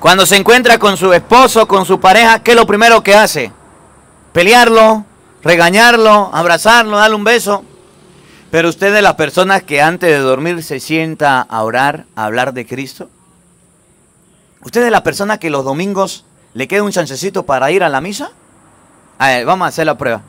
Cuando 0.00 0.24
se 0.24 0.36
encuentra 0.36 0.78
con 0.78 0.96
su 0.96 1.12
esposo, 1.12 1.68
con 1.68 1.84
su 1.84 2.00
pareja, 2.00 2.42
¿qué 2.42 2.52
es 2.52 2.56
lo 2.56 2.66
primero 2.66 3.02
que 3.02 3.14
hace? 3.14 3.52
Pelearlo, 4.32 5.04
regañarlo, 5.42 6.30
abrazarlo, 6.32 6.96
darle 6.96 7.16
un 7.16 7.24
beso. 7.24 7.62
Pero 8.50 8.70
usted 8.70 8.94
de 8.94 9.02
las 9.02 9.14
personas 9.14 9.62
que 9.62 9.82
antes 9.82 10.10
de 10.10 10.18
dormir 10.18 10.62
se 10.62 10.80
sienta 10.80 11.42
a 11.42 11.62
orar, 11.62 12.06
a 12.16 12.24
hablar 12.24 12.54
de 12.54 12.66
Cristo. 12.66 13.10
¿Usted 14.62 14.82
de 14.82 14.90
las 14.90 15.02
personas 15.02 15.38
que 15.38 15.50
los 15.50 15.66
domingos 15.66 16.24
le 16.54 16.66
queda 16.66 16.82
un 16.82 16.92
chancecito 16.92 17.44
para 17.44 17.70
ir 17.70 17.84
a 17.84 17.90
la 17.90 18.00
misa? 18.00 18.30
A 19.18 19.28
ver, 19.28 19.44
vamos 19.44 19.66
a 19.66 19.68
hacer 19.68 19.84
la 19.84 19.98
prueba. 19.98 20.22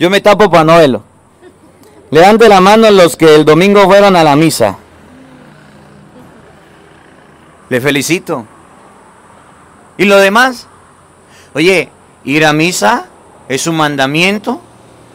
Yo 0.00 0.10
me 0.10 0.20
tapo 0.20 0.50
para 0.50 0.64
no 0.64 0.76
verlo. 0.78 1.04
Levante 2.10 2.48
la 2.48 2.60
mano 2.60 2.90
los 2.90 3.16
que 3.16 3.36
el 3.36 3.44
domingo 3.44 3.84
fueron 3.84 4.16
a 4.16 4.24
la 4.24 4.34
misa. 4.34 4.76
Le 7.68 7.80
felicito. 7.80 8.46
¿Y 10.02 10.04
lo 10.04 10.18
demás? 10.18 10.66
Oye, 11.54 11.88
ir 12.24 12.44
a 12.44 12.52
misa 12.52 13.06
es 13.48 13.68
un 13.68 13.76
mandamiento. 13.76 14.60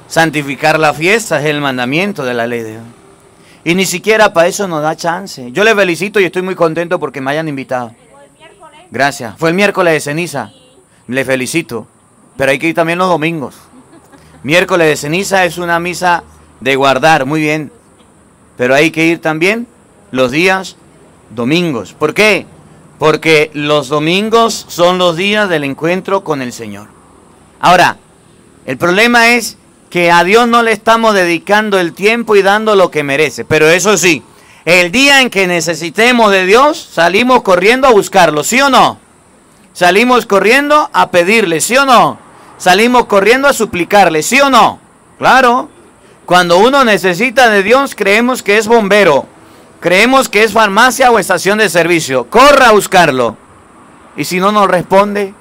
Santificar 0.08 0.80
la 0.80 0.94
fiesta 0.94 1.42
es 1.42 1.48
el 1.48 1.60
mandamiento 1.60 2.24
de 2.24 2.34
la 2.34 2.48
ley 2.48 2.62
de 2.62 2.72
Dios. 2.72 2.84
Y 3.66 3.76
ni 3.76 3.86
siquiera 3.86 4.32
para 4.32 4.48
eso 4.48 4.66
nos 4.66 4.82
da 4.82 4.96
chance. 4.96 5.52
Yo 5.52 5.66
le 5.66 5.76
felicito 5.76 6.22
y 6.22 6.24
estoy 6.24 6.42
muy 6.42 6.56
contento 6.56 7.02
porque 7.02 7.20
me 7.20 7.32
hayan 7.32 7.50
invitado. 7.50 7.94
Gracias. 8.90 9.36
Fue 9.38 9.50
el 9.50 9.56
miércoles 9.56 9.94
de 9.94 10.00
ceniza. 10.00 10.54
Le 11.08 11.26
felicito. 11.26 11.86
Pero 12.38 12.52
hay 12.52 12.58
que 12.58 12.70
ir 12.70 12.76
también 12.76 12.98
los 12.98 13.10
domingos. 13.10 13.56
Miércoles 14.44 14.88
de 14.88 14.96
ceniza 14.96 15.44
es 15.44 15.58
una 15.58 15.82
misa 15.82 16.24
de 16.62 16.78
guardar, 16.78 17.26
muy 17.26 17.42
bien. 17.42 17.74
Pero 18.56 18.74
hay 18.74 18.92
que 18.92 19.06
ir 19.06 19.20
también 19.20 19.68
los 20.12 20.32
días 20.32 20.78
domingos. 21.32 21.92
¿Por 21.92 22.14
qué? 22.14 22.46
Porque 23.00 23.52
los 23.54 23.90
domingos 23.90 24.66
son 24.68 24.98
los 24.98 25.16
días 25.16 25.50
del 25.50 25.64
encuentro 25.64 26.24
con 26.24 26.42
el 26.42 26.52
Señor. 26.52 26.88
Ahora, 27.60 27.98
el 28.66 28.78
problema 28.78 29.30
es 29.30 29.58
que 29.90 30.12
a 30.12 30.24
Dios 30.24 30.48
no 30.48 30.64
le 30.64 30.72
estamos 30.72 31.14
dedicando 31.14 31.80
el 31.80 31.94
tiempo 31.94 32.36
y 32.36 32.42
dando 32.42 32.76
lo 32.76 32.92
que 32.92 33.04
merece. 33.04 33.46
Pero 33.46 33.70
eso 33.70 33.98
sí, 33.98 34.24
el 34.66 34.92
día 34.92 35.22
en 35.22 35.30
que 35.30 35.48
necesitemos 35.48 36.32
de 36.32 36.46
Dios, 36.46 36.90
salimos 36.92 37.42
corriendo 37.44 37.88
a 37.88 37.92
buscarlo, 37.92 38.44
¿sí 38.44 38.60
o 38.60 38.70
no? 38.70 39.00
Salimos 39.74 40.26
corriendo 40.26 40.90
a 40.92 41.12
pedirle, 41.12 41.62
¿sí 41.62 41.78
o 41.78 41.86
no? 41.86 42.18
Salimos 42.58 43.06
corriendo 43.06 43.48
a 43.48 43.54
suplicarle, 43.54 44.24
¿sí 44.24 44.42
o 44.42 44.50
no? 44.50 44.80
Claro. 45.18 45.70
Cuando 46.26 46.58
uno 46.58 46.84
necesita 46.84 47.50
de 47.50 47.64
Dios, 47.64 47.96
creemos 47.96 48.44
que 48.44 48.58
es 48.58 48.68
bombero, 48.68 49.26
creemos 49.80 50.30
que 50.30 50.44
es 50.44 50.54
farmacia 50.54 51.12
o 51.12 51.20
estación 51.20 51.58
de 51.58 51.70
servicio. 51.70 52.30
Corra 52.30 52.70
a 52.70 52.72
buscarlo. 52.72 53.38
Y 54.16 54.26
si 54.26 54.40
no 54.40 54.52
nos 54.52 54.68
responde, 54.68 55.34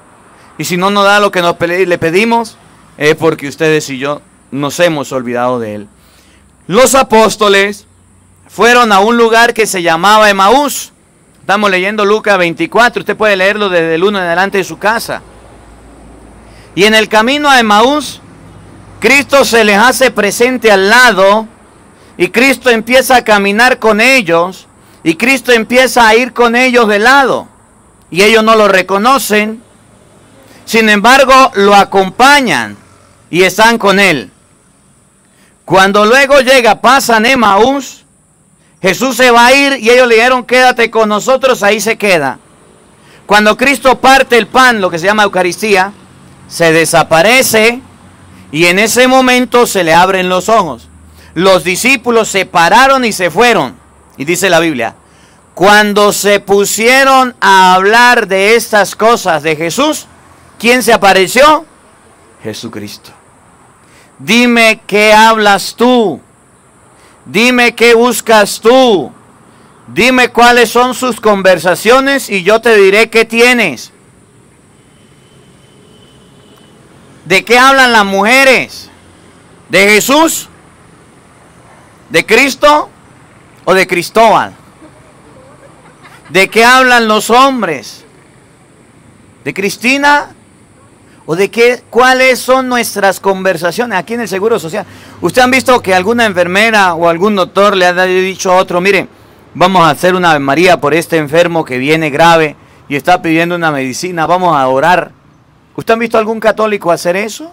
y 0.59 0.65
si 0.65 0.77
no 0.77 0.91
nos 0.91 1.05
da 1.05 1.21
lo 1.21 1.31
que 1.31 1.43
nos 1.43 1.57
le 1.61 1.99
pedimos, 1.99 2.57
es 2.97 3.15
porque 3.15 3.49
ustedes 3.49 3.89
y 3.91 3.99
yo 3.99 4.23
nos 4.51 4.79
hemos 4.81 5.13
olvidado 5.13 5.59
de 5.59 5.75
él. 5.75 5.89
Los 6.67 6.95
apóstoles 6.95 7.87
fueron 8.49 8.93
a 8.93 9.01
un 9.01 9.17
lugar 9.17 9.55
que 9.55 9.67
se 9.67 9.83
llamaba 9.83 10.31
Emaús. 10.31 10.93
Estamos 11.41 11.71
leyendo 11.71 12.05
Lucas 12.05 12.39
24, 12.39 13.01
usted 13.01 13.17
puede 13.17 13.37
leerlo 13.37 13.69
desde 13.69 13.95
el 13.95 14.03
1 14.03 14.19
en 14.19 14.25
adelante 14.25 14.59
de 14.59 14.65
su 14.65 14.79
casa. 14.79 15.23
Y 16.75 16.85
en 16.85 16.95
el 16.95 17.09
camino 17.09 17.49
a 17.49 17.61
Emaús, 17.61 18.21
Cristo 19.01 19.45
se 19.45 19.65
les 19.65 19.79
hace 19.79 20.11
presente 20.11 20.73
al 20.73 20.91
lado 20.91 21.47
y 22.19 22.29
Cristo 22.29 22.71
empieza 22.71 23.17
a 23.17 23.25
caminar 23.25 23.79
con 23.79 24.01
ellos 24.01 24.67
y 25.03 25.15
Cristo 25.17 25.53
empieza 25.53 26.07
a 26.07 26.15
ir 26.15 26.33
con 26.33 26.57
ellos 26.57 26.89
de 26.89 26.99
lado 26.99 27.49
y 28.11 28.23
ellos 28.23 28.43
no 28.43 28.57
lo 28.57 28.69
reconocen. 28.69 29.63
Sin 30.65 30.89
embargo, 30.89 31.53
lo 31.55 31.75
acompañan 31.75 32.77
y 33.31 33.43
están 33.43 33.79
con 33.79 34.01
él. 34.01 34.31
Cuando 35.65 36.05
luego 36.07 36.41
llega, 36.41 36.81
pasan 36.81 37.27
Emaús, 37.27 38.05
Jesús 38.81 39.17
se 39.17 39.31
va 39.31 39.47
a 39.47 39.55
ir 39.55 39.79
y 39.81 39.91
ellos 39.91 40.09
le 40.09 40.17
dijeron, 40.17 40.45
quédate 40.45 40.91
con 40.91 41.09
nosotros, 41.09 41.63
ahí 41.63 41.81
se 41.81 41.97
queda. 41.97 42.39
Cuando 43.27 43.57
Cristo 43.57 44.01
parte 44.01 44.39
el 44.39 44.47
pan, 44.47 44.81
lo 44.81 44.91
que 44.91 44.99
se 44.99 45.07
llama 45.07 45.25
Eucaristía, 45.25 45.93
se 46.49 46.73
desaparece 46.73 47.81
y 48.53 48.67
en 48.67 48.79
ese 48.79 49.09
momento 49.09 49.67
se 49.67 49.83
le 49.83 49.93
abren 49.93 50.29
los 50.29 50.49
ojos. 50.49 50.89
Los 51.37 51.65
discípulos 51.65 52.29
se 52.29 52.47
pararon 52.47 53.05
y 53.05 53.13
se 53.13 53.31
fueron. 53.31 53.77
Y 54.17 54.25
dice 54.25 54.49
la 54.49 54.59
Biblia, 54.59 54.95
cuando 55.53 56.11
se 56.15 56.41
pusieron 56.41 57.37
a 57.43 57.75
hablar 57.75 58.27
de 58.27 58.55
estas 58.55 58.97
cosas 58.97 59.43
de 59.43 59.55
Jesús, 59.55 60.07
¿quién 60.59 60.83
se 60.83 60.95
apareció? 60.95 61.67
Jesucristo. 62.43 63.11
Dime 64.19 64.81
qué 64.87 65.13
hablas 65.13 65.75
tú. 65.77 66.23
Dime 67.27 67.75
qué 67.75 67.93
buscas 67.93 68.59
tú. 68.59 69.13
Dime 69.89 70.31
cuáles 70.31 70.71
son 70.71 70.95
sus 70.95 71.21
conversaciones 71.21 72.31
y 72.31 72.45
yo 72.45 72.63
te 72.63 72.75
diré 72.79 73.11
qué 73.11 73.27
tienes. 73.27 73.93
¿De 77.27 77.45
qué 77.45 77.59
hablan 77.59 77.93
las 77.93 78.07
mujeres? 78.07 78.89
¿De 79.69 79.87
Jesús? 79.87 80.49
¿De 82.11 82.25
Cristo? 82.25 82.89
¿O 83.65 83.75
de 83.75 83.87
Cristóbal? 83.87 84.55
¿De 86.29 86.49
qué 86.49 86.65
hablan 86.65 87.09
los 87.09 87.31
hombres? 87.31 88.05
¿De 89.45 89.53
Cristina? 89.55 90.31
¿O 91.25 91.35
de 91.35 91.51
qué, 91.51 91.83
cuáles 91.91 92.39
son 92.39 92.69
nuestras 92.69 93.19
conversaciones 93.19 93.99
aquí 93.99 94.15
en 94.15 94.21
el 94.21 94.29
Seguro 94.29 94.61
Social? 94.61 94.87
¿Usted 95.21 95.43
han 95.43 95.51
visto 95.51 95.83
que 95.83 95.93
alguna 95.93 96.25
enfermera 96.25 96.95
o 96.95 97.09
algún 97.09 97.35
doctor 97.35 97.77
le 97.77 97.87
ha 97.87 98.05
dicho 98.05 98.53
a 98.53 98.57
otro, 98.57 98.81
mire, 98.81 99.09
vamos 99.55 99.85
a 99.85 99.91
hacer 99.91 100.15
una 100.15 100.39
María 100.39 100.81
por 100.81 100.95
este 100.95 101.17
enfermo 101.17 101.65
que 101.65 101.79
viene 101.79 102.11
grave 102.11 102.55
y 102.89 102.95
está 102.95 103.21
pidiendo 103.21 103.57
una 103.57 103.73
medicina, 103.73 104.27
vamos 104.27 104.57
a 104.57 104.69
orar? 104.69 105.11
¿Usted 105.75 105.95
han 105.95 106.01
visto 106.01 106.17
algún 106.17 106.39
católico 106.39 106.93
hacer 106.93 107.17
eso? 107.17 107.53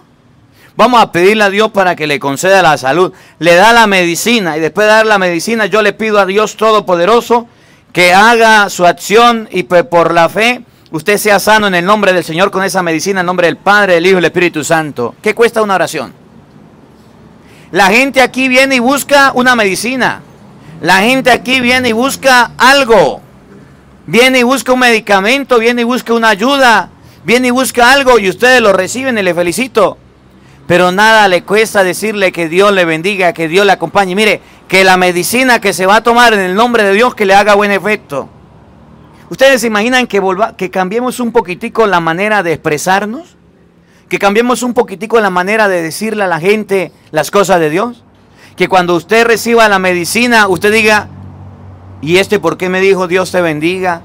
Vamos 0.76 1.00
a 1.00 1.12
pedirle 1.12 1.44
a 1.44 1.50
Dios 1.50 1.70
para 1.70 1.94
que 1.94 2.06
le 2.06 2.18
conceda 2.18 2.62
la 2.62 2.76
salud. 2.76 3.12
Le 3.38 3.54
da 3.54 3.72
la 3.72 3.86
medicina 3.86 4.56
y 4.56 4.60
después 4.60 4.86
de 4.86 4.92
dar 4.92 5.06
la 5.06 5.18
medicina 5.18 5.66
yo 5.66 5.82
le 5.82 5.92
pido 5.92 6.18
a 6.18 6.26
Dios 6.26 6.56
Todopoderoso 6.56 7.46
que 7.92 8.12
haga 8.12 8.68
su 8.70 8.84
acción 8.84 9.48
y 9.52 9.62
por 9.62 10.12
la 10.12 10.28
fe 10.28 10.62
usted 10.90 11.16
sea 11.16 11.38
sano 11.38 11.68
en 11.68 11.76
el 11.76 11.84
nombre 11.84 12.12
del 12.12 12.24
Señor 12.24 12.50
con 12.50 12.64
esa 12.64 12.82
medicina, 12.82 13.20
en 13.20 13.26
nombre 13.26 13.46
del 13.46 13.56
Padre, 13.56 13.94
del 13.94 14.06
Hijo 14.06 14.14
y 14.14 14.16
del 14.16 14.24
Espíritu 14.24 14.64
Santo. 14.64 15.14
¿Qué 15.22 15.34
cuesta 15.34 15.62
una 15.62 15.76
oración? 15.76 16.12
La 17.70 17.86
gente 17.86 18.20
aquí 18.20 18.48
viene 18.48 18.76
y 18.76 18.80
busca 18.80 19.32
una 19.34 19.54
medicina. 19.54 20.22
La 20.80 20.98
gente 20.98 21.30
aquí 21.30 21.60
viene 21.60 21.90
y 21.90 21.92
busca 21.92 22.50
algo. 22.58 23.20
Viene 24.06 24.40
y 24.40 24.42
busca 24.42 24.72
un 24.72 24.80
medicamento, 24.80 25.58
viene 25.58 25.82
y 25.82 25.84
busca 25.84 26.12
una 26.12 26.28
ayuda, 26.28 26.90
viene 27.24 27.48
y 27.48 27.50
busca 27.52 27.92
algo 27.92 28.18
y 28.18 28.28
ustedes 28.28 28.60
lo 28.60 28.72
reciben 28.72 29.16
y 29.18 29.22
le 29.22 29.34
felicito. 29.34 29.98
Pero 30.66 30.92
nada 30.92 31.28
le 31.28 31.42
cuesta 31.42 31.84
decirle 31.84 32.32
que 32.32 32.48
Dios 32.48 32.72
le 32.72 32.84
bendiga, 32.84 33.32
que 33.34 33.48
Dios 33.48 33.66
le 33.66 33.72
acompañe. 33.72 34.14
Mire, 34.14 34.40
que 34.68 34.84
la 34.84 34.96
medicina 34.96 35.60
que 35.60 35.72
se 35.72 35.86
va 35.86 35.96
a 35.96 36.02
tomar 36.02 36.32
en 36.32 36.40
el 36.40 36.54
nombre 36.54 36.84
de 36.84 36.92
Dios 36.92 37.14
que 37.14 37.26
le 37.26 37.34
haga 37.34 37.54
buen 37.54 37.70
efecto. 37.70 38.28
¿Ustedes 39.28 39.60
se 39.60 39.66
imaginan 39.66 40.06
que, 40.06 40.20
volva, 40.20 40.56
que 40.56 40.70
cambiemos 40.70 41.20
un 41.20 41.32
poquitico 41.32 41.86
la 41.86 42.00
manera 42.00 42.42
de 42.42 42.52
expresarnos? 42.52 43.36
¿Que 44.08 44.18
cambiemos 44.18 44.62
un 44.62 44.74
poquitico 44.74 45.20
la 45.20 45.30
manera 45.30 45.68
de 45.68 45.82
decirle 45.82 46.24
a 46.24 46.28
la 46.28 46.40
gente 46.40 46.92
las 47.10 47.30
cosas 47.30 47.60
de 47.60 47.70
Dios? 47.70 48.04
Que 48.56 48.68
cuando 48.68 48.94
usted 48.94 49.26
reciba 49.26 49.68
la 49.68 49.78
medicina, 49.78 50.46
usted 50.48 50.72
diga, 50.72 51.08
¿y 52.00 52.18
este 52.18 52.38
por 52.38 52.56
qué 52.56 52.68
me 52.68 52.80
dijo 52.80 53.06
Dios 53.06 53.32
te 53.32 53.40
bendiga? 53.40 54.02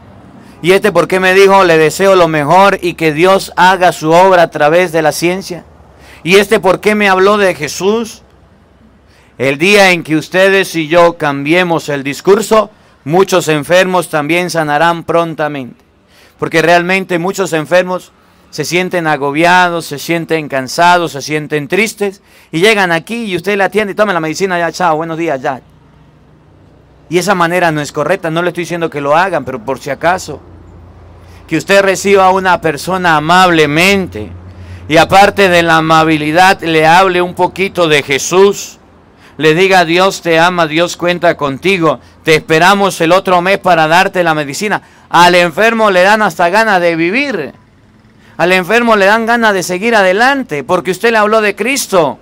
¿Y 0.62 0.72
este 0.72 0.91
por 0.91 1.08
qué 1.08 1.19
me 1.19 1.34
dijo 1.34 1.63
le 1.63 1.78
deseo 1.78 2.15
lo 2.15 2.28
mejor 2.28 2.80
y 2.82 2.95
que 2.95 3.13
Dios 3.13 3.54
haga 3.56 3.91
su 3.91 4.12
obra 4.12 4.43
a 4.43 4.50
través 4.50 4.91
de 4.91 5.02
la 5.02 5.12
ciencia? 5.12 5.63
¿Y 6.23 6.36
este 6.36 6.60
por 6.60 6.79
qué 6.79 6.95
me 6.95 7.10
habló 7.10 7.38
de 7.38 7.55
Jesús? 7.55 8.23
El 9.38 9.58
día 9.58 9.91
en 9.91 10.03
que 10.03 10.15
ustedes 10.15 10.75
y 10.75 10.88
yo 10.88 11.17
cambiemos 11.17 11.89
el 11.89 12.03
discurso, 12.03 12.71
Muchos 13.10 13.47
enfermos 13.47 14.10
también 14.10 14.49
sanarán 14.49 15.03
prontamente. 15.03 15.84
Porque 16.38 16.62
realmente 16.62 17.17
muchos 17.19 17.53
enfermos 17.53 18.12
se 18.49 18.65
sienten 18.65 19.08
agobiados, 19.08 19.86
se 19.86 19.99
sienten 19.99 20.47
cansados, 20.47 21.13
se 21.13 21.21
sienten 21.21 21.67
tristes 21.67 22.21
y 22.51 22.60
llegan 22.60 22.91
aquí 22.91 23.25
y 23.25 23.36
usted 23.36 23.58
le 23.58 23.63
atiende 23.63 23.93
y 23.93 23.95
toma 23.95 24.13
la 24.13 24.19
medicina 24.19 24.58
ya, 24.58 24.71
chao, 24.71 24.97
buenos 24.97 25.17
días, 25.17 25.41
ya. 25.41 25.62
Y 27.10 27.17
esa 27.17 27.36
manera 27.36 27.71
no 27.71 27.82
es 27.82 27.91
correcta, 27.91 28.29
no 28.29 28.41
le 28.41 28.49
estoy 28.49 28.63
diciendo 28.63 28.89
que 28.89 29.01
lo 29.01 29.15
hagan, 29.15 29.45
pero 29.45 29.63
por 29.63 29.79
si 29.79 29.89
acaso, 29.89 30.39
que 31.47 31.58
usted 31.58 31.82
reciba 31.82 32.25
a 32.25 32.32
una 32.32 32.62
persona 32.62 33.15
amablemente 33.17 34.29
y 34.89 34.97
aparte 34.97 35.49
de 35.49 35.62
la 35.62 35.78
amabilidad 35.78 36.60
le 36.63 36.88
hable 36.88 37.21
un 37.21 37.36
poquito 37.36 37.88
de 37.88 38.02
Jesús, 38.02 38.80
le 39.38 39.54
diga 39.54 39.86
Dios 39.86 40.23
te 40.23 40.39
ama, 40.39 40.65
Dios 40.65 40.97
cuenta 40.97 41.38
contigo, 41.38 41.99
te 42.23 42.34
esperamos 42.34 42.99
el 42.99 43.12
otro 43.12 43.39
mes 43.39 43.60
para 43.60 43.88
darte 43.88 44.23
la 44.23 44.34
medicina. 44.34 44.82
Al 45.10 45.36
enfermo 45.36 45.91
le 45.91 46.02
dan 46.02 46.23
hasta 46.23 46.49
ganas 46.49 46.82
de 46.82 46.95
vivir. 46.95 47.54
Al 48.38 48.52
enfermo 48.52 48.95
le 48.95 49.06
dan 49.06 49.28
ganas 49.28 49.54
de 49.54 49.62
seguir 49.62 49.95
adelante 49.95 50.63
porque 50.63 50.89
usted 50.89 51.12
le 51.12 51.19
habló 51.19 51.39
de 51.41 51.56
Cristo. 51.56 52.17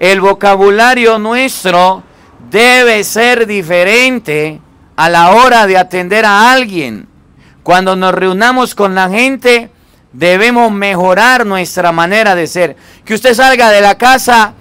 El 0.00 0.20
vocabulario 0.20 1.20
nuestro 1.20 2.02
debe 2.50 3.04
ser 3.04 3.46
diferente 3.46 4.60
a 4.96 5.08
la 5.08 5.30
hora 5.30 5.68
de 5.68 5.78
atender 5.78 6.24
a 6.24 6.52
alguien. 6.52 7.06
Cuando 7.62 7.94
nos 7.94 8.12
reunamos 8.12 8.74
con 8.74 8.96
la 8.96 9.08
gente, 9.08 9.70
debemos 10.12 10.70
mejorar 10.70 11.46
nuestra 11.46 11.92
manera 11.92 12.34
de 12.34 12.46
ser. 12.46 12.76
Que 13.04 13.14
usted 13.14 13.34
salga 13.34 13.70
de 13.70 13.80
la 13.80 13.96
casa 13.96 14.54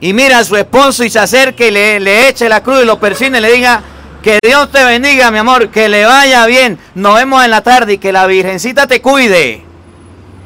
y 0.00 0.12
mira 0.12 0.38
a 0.38 0.44
su 0.44 0.56
esposo 0.56 1.04
y 1.04 1.10
se 1.10 1.18
acerque 1.18 1.68
y 1.68 1.70
le, 1.70 2.00
le 2.00 2.28
eche 2.28 2.48
la 2.48 2.62
cruz 2.62 2.82
y 2.82 2.86
lo 2.86 2.98
persine 2.98 3.38
y 3.38 3.40
le 3.40 3.52
diga, 3.52 3.82
que 4.22 4.38
Dios 4.42 4.70
te 4.70 4.84
bendiga, 4.84 5.30
mi 5.30 5.38
amor, 5.38 5.70
que 5.70 5.88
le 5.88 6.04
vaya 6.04 6.44
bien. 6.46 6.78
Nos 6.94 7.14
vemos 7.14 7.44
en 7.44 7.50
la 7.50 7.62
tarde 7.62 7.94
y 7.94 7.98
que 7.98 8.12
la 8.12 8.26
Virgencita 8.26 8.86
te 8.86 9.00
cuide. 9.00 9.64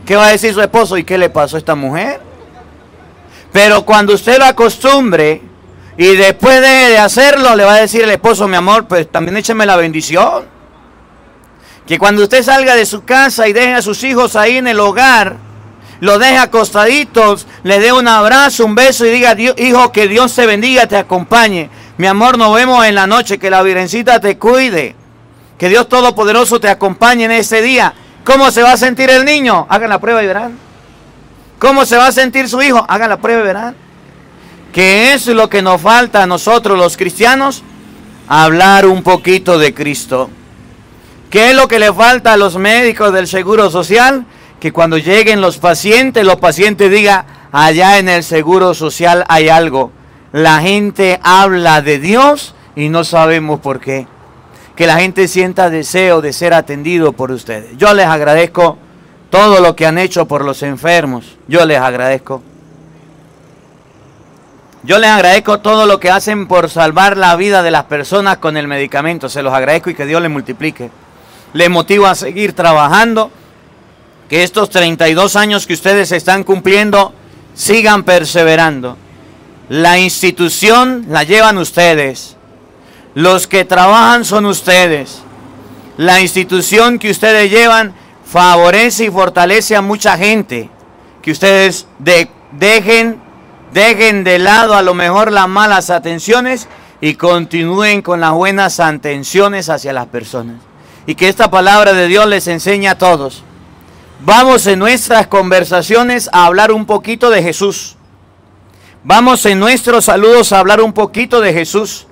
¿Qué 0.06 0.16
va 0.16 0.26
a 0.26 0.30
decir 0.30 0.52
su 0.54 0.60
esposo? 0.60 0.96
¿Y 0.96 1.04
qué 1.04 1.18
le 1.18 1.30
pasó 1.30 1.56
a 1.56 1.58
esta 1.58 1.74
mujer? 1.74 2.20
Pero 3.52 3.84
cuando 3.84 4.14
usted 4.14 4.38
lo 4.38 4.44
acostumbre 4.44 5.40
y 5.96 6.16
después 6.16 6.60
de 6.60 6.98
hacerlo, 6.98 7.54
le 7.56 7.64
va 7.64 7.74
a 7.74 7.80
decir 7.80 8.02
el 8.02 8.10
esposo, 8.10 8.46
mi 8.48 8.56
amor, 8.56 8.86
pues 8.86 9.10
también 9.10 9.36
écheme 9.36 9.64
la 9.64 9.76
bendición. 9.76 10.44
Que 11.86 11.98
cuando 11.98 12.22
usted 12.22 12.42
salga 12.42 12.74
de 12.74 12.86
su 12.86 13.04
casa 13.04 13.46
y 13.46 13.52
deje 13.52 13.74
a 13.74 13.82
sus 13.82 14.02
hijos 14.04 14.36
ahí 14.36 14.56
en 14.56 14.66
el 14.66 14.80
hogar, 14.80 15.36
lo 16.00 16.18
deje 16.18 16.38
acostaditos, 16.38 17.46
le 17.62 17.78
dé 17.78 17.92
un 17.92 18.08
abrazo, 18.08 18.64
un 18.64 18.74
beso 18.74 19.06
y 19.06 19.10
diga, 19.10 19.36
hijo, 19.38 19.92
que 19.92 20.08
Dios 20.08 20.34
te 20.34 20.46
bendiga, 20.46 20.86
te 20.86 20.96
acompañe. 20.96 21.70
Mi 21.96 22.06
amor, 22.06 22.36
nos 22.36 22.54
vemos 22.54 22.84
en 22.84 22.94
la 22.94 23.06
noche, 23.06 23.38
que 23.38 23.50
la 23.50 23.62
Virgencita 23.62 24.20
te 24.20 24.36
cuide. 24.36 24.96
Que 25.58 25.68
Dios 25.68 25.88
Todopoderoso 25.88 26.58
te 26.58 26.68
acompañe 26.68 27.24
en 27.24 27.30
ese 27.30 27.62
día. 27.62 27.94
¿Cómo 28.24 28.50
se 28.50 28.62
va 28.62 28.72
a 28.72 28.76
sentir 28.76 29.10
el 29.10 29.24
niño? 29.24 29.66
Hagan 29.68 29.90
la 29.90 30.00
prueba 30.00 30.22
y 30.22 30.26
verán. 30.26 30.58
¿Cómo 31.58 31.86
se 31.86 31.96
va 31.96 32.08
a 32.08 32.12
sentir 32.12 32.48
su 32.48 32.60
hijo? 32.60 32.84
Hagan 32.88 33.10
la 33.10 33.18
prueba 33.18 33.42
y 33.42 33.46
verán. 33.46 33.76
Que 34.72 35.12
es 35.12 35.26
lo 35.28 35.48
que 35.48 35.62
nos 35.62 35.80
falta 35.80 36.22
a 36.22 36.26
nosotros 36.26 36.76
los 36.76 36.96
cristianos, 36.96 37.62
hablar 38.26 38.86
un 38.86 39.02
poquito 39.02 39.58
de 39.58 39.72
Cristo. 39.72 40.28
¿Qué 41.34 41.50
es 41.50 41.56
lo 41.56 41.66
que 41.66 41.80
le 41.80 41.92
falta 41.92 42.34
a 42.34 42.36
los 42.36 42.58
médicos 42.58 43.12
del 43.12 43.26
Seguro 43.26 43.68
Social? 43.68 44.24
Que 44.60 44.70
cuando 44.70 44.98
lleguen 44.98 45.40
los 45.40 45.58
pacientes, 45.58 46.24
los 46.24 46.36
pacientes 46.36 46.88
digan, 46.92 47.26
allá 47.50 47.98
en 47.98 48.08
el 48.08 48.22
Seguro 48.22 48.72
Social 48.72 49.24
hay 49.28 49.48
algo. 49.48 49.90
La 50.30 50.60
gente 50.60 51.18
habla 51.24 51.82
de 51.82 51.98
Dios 51.98 52.54
y 52.76 52.88
no 52.88 53.02
sabemos 53.02 53.58
por 53.58 53.80
qué. 53.80 54.06
Que 54.76 54.86
la 54.86 54.98
gente 54.98 55.26
sienta 55.26 55.70
deseo 55.70 56.20
de 56.20 56.32
ser 56.32 56.54
atendido 56.54 57.14
por 57.14 57.32
ustedes. 57.32 57.76
Yo 57.78 57.92
les 57.94 58.06
agradezco 58.06 58.78
todo 59.28 59.60
lo 59.60 59.74
que 59.74 59.86
han 59.86 59.98
hecho 59.98 60.28
por 60.28 60.44
los 60.44 60.62
enfermos. 60.62 61.36
Yo 61.48 61.66
les 61.66 61.80
agradezco. 61.80 62.44
Yo 64.84 65.00
les 65.00 65.10
agradezco 65.10 65.58
todo 65.58 65.86
lo 65.86 65.98
que 65.98 66.12
hacen 66.12 66.46
por 66.46 66.70
salvar 66.70 67.16
la 67.16 67.34
vida 67.34 67.64
de 67.64 67.72
las 67.72 67.86
personas 67.86 68.36
con 68.36 68.56
el 68.56 68.68
medicamento. 68.68 69.28
Se 69.28 69.42
los 69.42 69.52
agradezco 69.52 69.90
y 69.90 69.94
que 69.96 70.06
Dios 70.06 70.22
les 70.22 70.30
multiplique. 70.30 70.92
Les 71.54 71.70
motivo 71.70 72.04
a 72.06 72.14
seguir 72.14 72.52
trabajando. 72.52 73.30
Que 74.28 74.42
estos 74.42 74.68
32 74.68 75.36
años 75.36 75.66
que 75.66 75.72
ustedes 75.72 76.12
están 76.12 76.44
cumpliendo 76.44 77.14
sigan 77.54 78.04
perseverando. 78.04 78.98
La 79.70 79.98
institución 79.98 81.06
la 81.08 81.24
llevan 81.24 81.56
ustedes. 81.56 82.36
Los 83.14 83.46
que 83.46 83.64
trabajan 83.64 84.26
son 84.26 84.44
ustedes. 84.44 85.22
La 85.96 86.20
institución 86.20 86.98
que 86.98 87.10
ustedes 87.10 87.50
llevan 87.50 87.94
favorece 88.26 89.04
y 89.04 89.10
fortalece 89.10 89.76
a 89.76 89.80
mucha 89.80 90.18
gente. 90.18 90.68
Que 91.22 91.30
ustedes 91.30 91.86
dejen 92.52 93.24
Dejen 93.74 94.22
de 94.22 94.38
lado 94.38 94.74
a 94.74 94.82
lo 94.82 94.94
mejor 94.94 95.32
las 95.32 95.48
malas 95.48 95.90
atenciones 95.90 96.68
y 97.00 97.14
continúen 97.14 98.02
con 98.02 98.20
las 98.20 98.30
buenas 98.30 98.78
atenciones 98.78 99.68
hacia 99.68 99.92
las 99.92 100.06
personas. 100.06 100.58
Y 101.06 101.14
que 101.14 101.28
esta 101.28 101.50
palabra 101.50 101.92
de 101.92 102.08
Dios 102.08 102.26
les 102.26 102.46
enseñe 102.46 102.88
a 102.88 102.98
todos. 102.98 103.42
Vamos 104.20 104.66
en 104.66 104.78
nuestras 104.78 105.26
conversaciones 105.26 106.30
a 106.32 106.46
hablar 106.46 106.72
un 106.72 106.86
poquito 106.86 107.30
de 107.30 107.42
Jesús. 107.42 107.96
Vamos 109.02 109.44
en 109.44 109.58
nuestros 109.58 110.06
saludos 110.06 110.52
a 110.52 110.60
hablar 110.60 110.80
un 110.80 110.94
poquito 110.94 111.40
de 111.42 111.52
Jesús. 111.52 112.06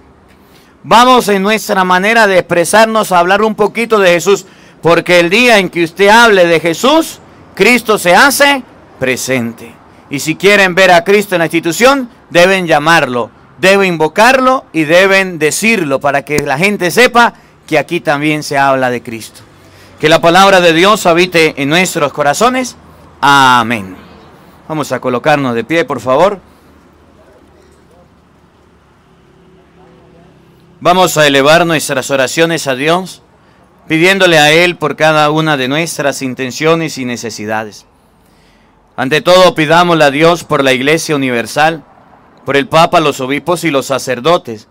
Vamos 0.82 1.28
en 1.28 1.42
nuestra 1.42 1.84
manera 1.84 2.26
de 2.26 2.38
expresarnos 2.38 3.12
a 3.12 3.18
hablar 3.18 3.40
un 3.42 3.54
poquito 3.54 3.98
de 3.98 4.10
Jesús. 4.10 4.44
Porque 4.82 5.20
el 5.20 5.30
día 5.30 5.58
en 5.58 5.70
que 5.70 5.84
usted 5.84 6.08
hable 6.08 6.46
de 6.46 6.60
Jesús, 6.60 7.20
Cristo 7.54 7.98
se 7.98 8.14
hace 8.14 8.62
presente. 8.98 9.74
Y 10.10 10.18
si 10.18 10.36
quieren 10.36 10.74
ver 10.74 10.90
a 10.90 11.04
Cristo 11.04 11.34
en 11.34 11.38
la 11.38 11.46
institución, 11.46 12.10
deben 12.28 12.66
llamarlo, 12.66 13.30
deben 13.58 13.94
invocarlo 13.94 14.66
y 14.72 14.84
deben 14.84 15.38
decirlo 15.38 16.00
para 16.00 16.22
que 16.24 16.40
la 16.40 16.58
gente 16.58 16.90
sepa 16.90 17.32
que 17.66 17.78
aquí 17.78 18.00
también 18.00 18.42
se 18.42 18.58
habla 18.58 18.90
de 18.90 19.02
Cristo. 19.02 19.40
Que 20.00 20.08
la 20.08 20.20
palabra 20.20 20.60
de 20.60 20.72
Dios 20.72 21.06
habite 21.06 21.60
en 21.62 21.68
nuestros 21.68 22.12
corazones. 22.12 22.76
Amén. 23.20 23.96
Vamos 24.68 24.90
a 24.92 25.00
colocarnos 25.00 25.54
de 25.54 25.64
pie, 25.64 25.84
por 25.84 26.00
favor. 26.00 26.40
Vamos 30.80 31.16
a 31.16 31.26
elevar 31.28 31.64
nuestras 31.64 32.10
oraciones 32.10 32.66
a 32.66 32.74
Dios, 32.74 33.22
pidiéndole 33.86 34.40
a 34.40 34.50
Él 34.50 34.76
por 34.76 34.96
cada 34.96 35.30
una 35.30 35.56
de 35.56 35.68
nuestras 35.68 36.22
intenciones 36.22 36.98
y 36.98 37.04
necesidades. 37.04 37.86
Ante 38.96 39.20
todo, 39.20 39.54
pidámosle 39.54 40.04
a 40.04 40.10
Dios 40.10 40.42
por 40.42 40.64
la 40.64 40.72
Iglesia 40.72 41.14
Universal, 41.14 41.84
por 42.44 42.56
el 42.56 42.66
Papa, 42.66 42.98
los 42.98 43.20
obispos 43.20 43.62
y 43.62 43.70
los 43.70 43.86
sacerdotes, 43.86 44.66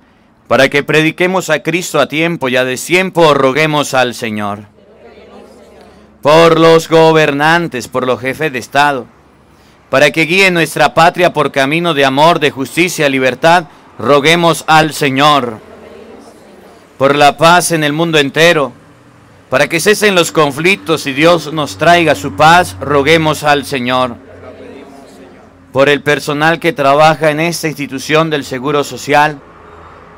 para 0.52 0.68
que 0.68 0.84
prediquemos 0.84 1.50
a 1.50 1.64
Cristo 1.64 2.02
a 2.02 2.10
tiempo 2.10 2.50
y 2.50 2.58
a 2.58 2.66
destiempo 2.66 3.34
roguemos 3.34 3.94
al 3.94 4.14
Señor. 4.14 4.66
Por 6.22 6.60
los 6.60 6.90
gobernantes, 6.90 7.88
por 7.88 8.06
los 8.06 8.20
jefes 8.20 8.52
de 8.52 8.60
Estado, 8.60 9.06
para 9.90 10.12
que 10.12 10.26
guíen 10.26 10.54
nuestra 10.54 10.94
patria 10.94 11.32
por 11.32 11.54
camino 11.54 11.94
de 11.94 12.04
amor, 12.04 12.42
de 12.42 12.52
justicia, 12.52 13.08
libertad, 13.08 13.68
roguemos 13.98 14.66
al 14.68 14.92
Señor. 14.92 15.60
Por 16.98 17.16
la 17.16 17.38
paz 17.38 17.72
en 17.72 17.86
el 17.86 17.94
mundo 17.94 18.20
entero, 18.20 18.74
para 19.50 19.70
que 19.70 19.80
cesen 19.80 20.16
los 20.16 20.34
conflictos 20.34 21.08
y 21.08 21.14
Dios 21.14 21.54
nos 21.54 21.78
traiga 21.78 22.14
su 22.14 22.36
paz, 22.36 22.76
roguemos 22.82 23.44
al 23.44 23.64
Señor. 23.64 24.18
Por 25.72 25.88
el 25.88 26.02
personal 26.02 26.60
que 26.60 26.74
trabaja 26.74 27.32
en 27.32 27.40
esta 27.40 27.70
institución 27.70 28.30
del 28.30 28.44
Seguro 28.44 28.84
Social, 28.84 29.40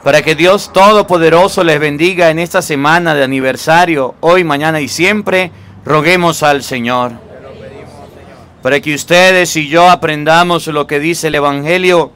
para 0.03 0.21
que 0.21 0.35
Dios 0.35 0.71
Todopoderoso 0.73 1.63
les 1.63 1.79
bendiga 1.79 2.29
en 2.29 2.37
esta 2.37 2.61
semana 2.61 3.15
de 3.15 3.23
aniversario, 3.23 4.15
hoy, 4.19 4.43
mañana 4.43 4.81
y 4.81 4.89
siempre, 4.89 5.51
roguemos 5.85 6.43
al 6.43 6.61
Señor. 6.61 7.13
Para 8.61 8.81
que 8.81 8.93
ustedes 8.93 9.55
y 9.55 9.69
yo 9.69 9.89
aprendamos 9.89 10.67
lo 10.67 10.87
que 10.87 10.99
dice 10.99 11.27
el 11.27 11.35
Evangelio, 11.35 12.11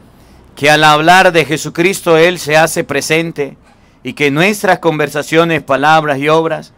que 0.56 0.70
al 0.70 0.84
hablar 0.84 1.32
de 1.32 1.46
Jesucristo 1.46 2.18
Él 2.18 2.40
se 2.40 2.58
hace 2.58 2.84
presente 2.84 3.58
y 4.04 4.14
que 4.14 4.32
nuestras 4.32 4.80
conversaciones, 4.80 5.64
palabras 5.64 6.20
y 6.20 6.28
obras 6.28 6.74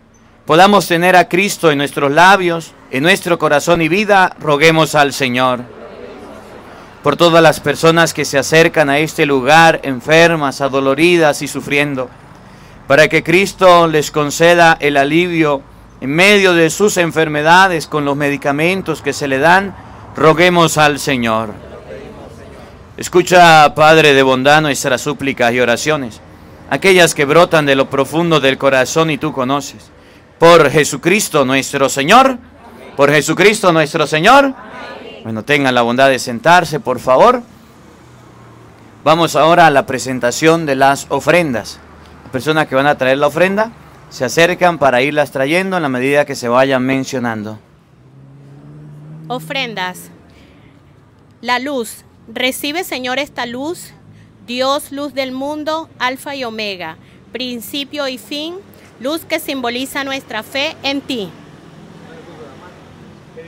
podamos 0.45 0.87
tener 0.87 1.15
a 1.15 1.27
Cristo 1.27 1.71
en 1.71 1.79
nuestros 1.79 2.11
labios, 2.11 2.73
en 2.91 3.01
nuestro 3.03 3.39
corazón 3.39 3.81
y 3.81 3.87
vida, 3.87 4.35
roguemos 4.39 4.93
al 4.93 5.13
Señor. 5.13 5.78
Por 7.03 7.15
todas 7.15 7.41
las 7.41 7.59
personas 7.59 8.13
que 8.13 8.25
se 8.25 8.37
acercan 8.37 8.89
a 8.89 8.99
este 8.99 9.25
lugar, 9.25 9.79
enfermas, 9.83 10.61
adoloridas 10.61 11.41
y 11.41 11.47
sufriendo, 11.47 12.09
para 12.87 13.07
que 13.07 13.23
Cristo 13.23 13.87
les 13.87 14.11
conceda 14.11 14.77
el 14.79 14.97
alivio 14.97 15.61
en 16.01 16.11
medio 16.11 16.53
de 16.53 16.69
sus 16.69 16.97
enfermedades 16.97 17.87
con 17.87 18.05
los 18.05 18.15
medicamentos 18.15 19.01
que 19.01 19.13
se 19.13 19.27
le 19.27 19.39
dan, 19.39 19.75
roguemos 20.15 20.77
al 20.77 20.99
Señor. 20.99 21.53
Escucha, 22.97 23.73
Padre 23.75 24.13
de 24.13 24.23
bondad, 24.23 24.61
nuestras 24.61 25.01
súplicas 25.01 25.53
y 25.53 25.59
oraciones, 25.59 26.19
aquellas 26.69 27.15
que 27.15 27.25
brotan 27.25 27.65
de 27.65 27.75
lo 27.75 27.89
profundo 27.89 28.39
del 28.39 28.57
corazón 28.57 29.09
y 29.09 29.17
tú 29.17 29.31
conoces 29.31 29.91
por 30.39 30.71
Jesucristo 30.71 31.45
nuestro 31.45 31.89
Señor. 31.89 32.37
Por 32.95 33.11
Jesucristo 33.11 33.71
nuestro 33.71 34.07
Señor. 34.07 34.53
Bueno, 35.29 35.45
tengan 35.45 35.75
la 35.75 35.83
bondad 35.83 36.09
de 36.09 36.17
sentarse, 36.17 36.79
por 36.79 36.99
favor. 36.99 37.43
Vamos 39.03 39.35
ahora 39.35 39.67
a 39.67 39.69
la 39.69 39.85
presentación 39.85 40.65
de 40.65 40.75
las 40.75 41.05
ofrendas. 41.09 41.77
Las 42.23 42.31
personas 42.31 42.65
que 42.65 42.73
van 42.73 42.87
a 42.87 42.97
traer 42.97 43.19
la 43.19 43.27
ofrenda 43.27 43.71
se 44.09 44.25
acercan 44.25 44.79
para 44.79 45.03
irlas 45.03 45.29
trayendo 45.29 45.77
en 45.77 45.83
la 45.83 45.89
medida 45.89 46.25
que 46.25 46.33
se 46.33 46.47
vayan 46.47 46.81
mencionando. 46.81 47.59
Ofrendas. 49.27 50.09
La 51.41 51.59
luz. 51.59 52.05
Recibe, 52.27 52.83
Señor, 52.83 53.19
esta 53.19 53.45
luz. 53.45 53.91
Dios, 54.47 54.91
luz 54.91 55.13
del 55.13 55.31
mundo, 55.31 55.91
alfa 55.99 56.33
y 56.33 56.43
omega, 56.43 56.97
principio 57.31 58.07
y 58.07 58.17
fin, 58.17 58.55
luz 58.99 59.25
que 59.25 59.39
simboliza 59.39 60.03
nuestra 60.03 60.41
fe 60.41 60.75
en 60.81 61.01
ti. 61.01 61.29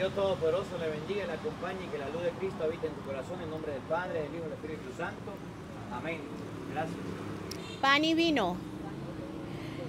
Dios 0.01 0.15
Todopoderoso 0.15 0.79
le 0.79 0.89
bendiga 0.89 1.25
y 1.25 1.27
le 1.27 1.33
acompañe 1.33 1.85
y 1.85 1.87
que 1.89 1.99
la 1.99 2.09
luz 2.09 2.23
de 2.23 2.31
Cristo 2.31 2.63
habite 2.63 2.87
en 2.87 2.93
tu 2.93 3.01
corazón 3.01 3.39
en 3.39 3.51
nombre 3.51 3.71
del 3.71 3.83
Padre, 3.83 4.23
del 4.23 4.33
Hijo 4.33 4.37
y 4.39 4.49
del 4.49 4.53
Espíritu 4.53 4.97
Santo. 4.97 5.31
Amén. 5.93 6.19
Gracias. 6.73 6.97
Pan 7.81 8.03
y 8.03 8.15
vino. 8.15 8.57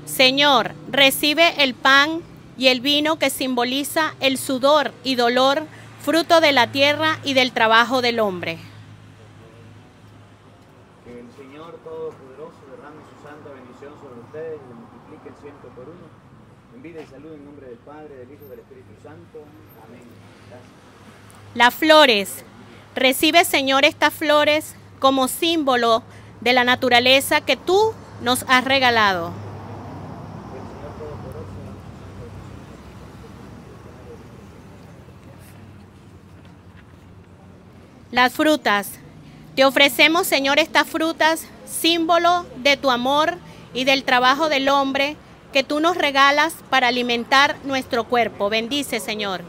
Señor, 0.04 0.72
recibe 0.90 1.64
el 1.64 1.72
pan 1.72 2.20
y 2.58 2.66
el 2.66 2.82
vino 2.82 3.18
que 3.18 3.30
simboliza 3.30 4.14
el 4.20 4.36
sudor 4.36 4.92
y 5.02 5.14
dolor, 5.14 5.62
fruto 6.02 6.42
de 6.42 6.52
la 6.52 6.70
tierra 6.70 7.18
y 7.24 7.32
del 7.32 7.52
trabajo 7.52 8.02
del 8.02 8.20
hombre. 8.20 8.58
Que 11.06 11.20
el 11.20 11.32
Señor 11.32 11.78
Todopoderoso 11.82 12.60
derrame 12.70 13.00
su 13.08 13.26
santa 13.26 13.48
bendición 13.48 13.94
sobre 13.98 14.20
ustedes 14.20 14.60
y 14.60 14.68
le 14.68 14.74
multiplique 14.74 15.28
el 15.30 15.36
ciento 15.36 15.68
por 15.68 15.88
uno. 15.88 16.11
Vida 16.82 17.00
y 17.00 17.06
salud 17.06 17.32
en 17.34 17.44
nombre 17.44 17.68
del 17.68 17.78
Padre, 17.78 18.16
del 18.16 18.32
Hijo 18.32 18.44
y 18.44 18.48
del 18.48 18.58
Espíritu 18.58 18.90
Santo. 19.04 19.44
Amén. 19.86 20.02
Las 21.54 21.72
flores. 21.72 22.44
Recibe, 22.96 23.44
Señor, 23.44 23.84
estas 23.84 24.12
flores 24.12 24.74
como 24.98 25.28
símbolo 25.28 26.02
de 26.40 26.52
la 26.52 26.64
naturaleza 26.64 27.40
que 27.40 27.56
tú 27.56 27.94
nos 28.20 28.44
has 28.48 28.64
regalado. 28.64 29.30
Las 38.10 38.32
frutas. 38.32 38.90
Te 39.54 39.64
ofrecemos, 39.64 40.26
Señor, 40.26 40.58
estas 40.58 40.88
frutas, 40.88 41.46
símbolo 41.64 42.44
de 42.56 42.76
tu 42.76 42.90
amor 42.90 43.36
y 43.72 43.84
del 43.84 44.02
trabajo 44.02 44.48
del 44.48 44.68
hombre 44.68 45.16
que 45.52 45.62
tú 45.62 45.80
nos 45.80 45.96
regalas 45.96 46.54
para 46.70 46.88
alimentar 46.88 47.56
nuestro 47.64 48.04
cuerpo. 48.04 48.48
Bendice, 48.48 49.00
Señor. 49.00 49.42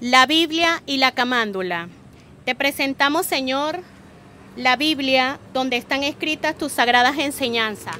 La 0.00 0.26
Biblia 0.26 0.82
y 0.86 0.96
la 0.96 1.12
camándula. 1.12 1.88
Te 2.44 2.54
presentamos, 2.54 3.26
Señor, 3.26 3.80
la 4.56 4.76
Biblia 4.76 5.38
donde 5.52 5.76
están 5.76 6.02
escritas 6.02 6.56
tus 6.56 6.72
sagradas 6.72 7.18
enseñanzas 7.18 7.96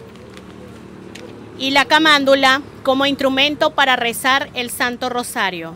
y 1.58 1.70
la 1.70 1.84
camándula 1.84 2.62
como 2.82 3.04
instrumento 3.04 3.72
para 3.72 3.96
rezar 3.96 4.48
el 4.54 4.70
Santo 4.70 5.10
Rosario. 5.10 5.74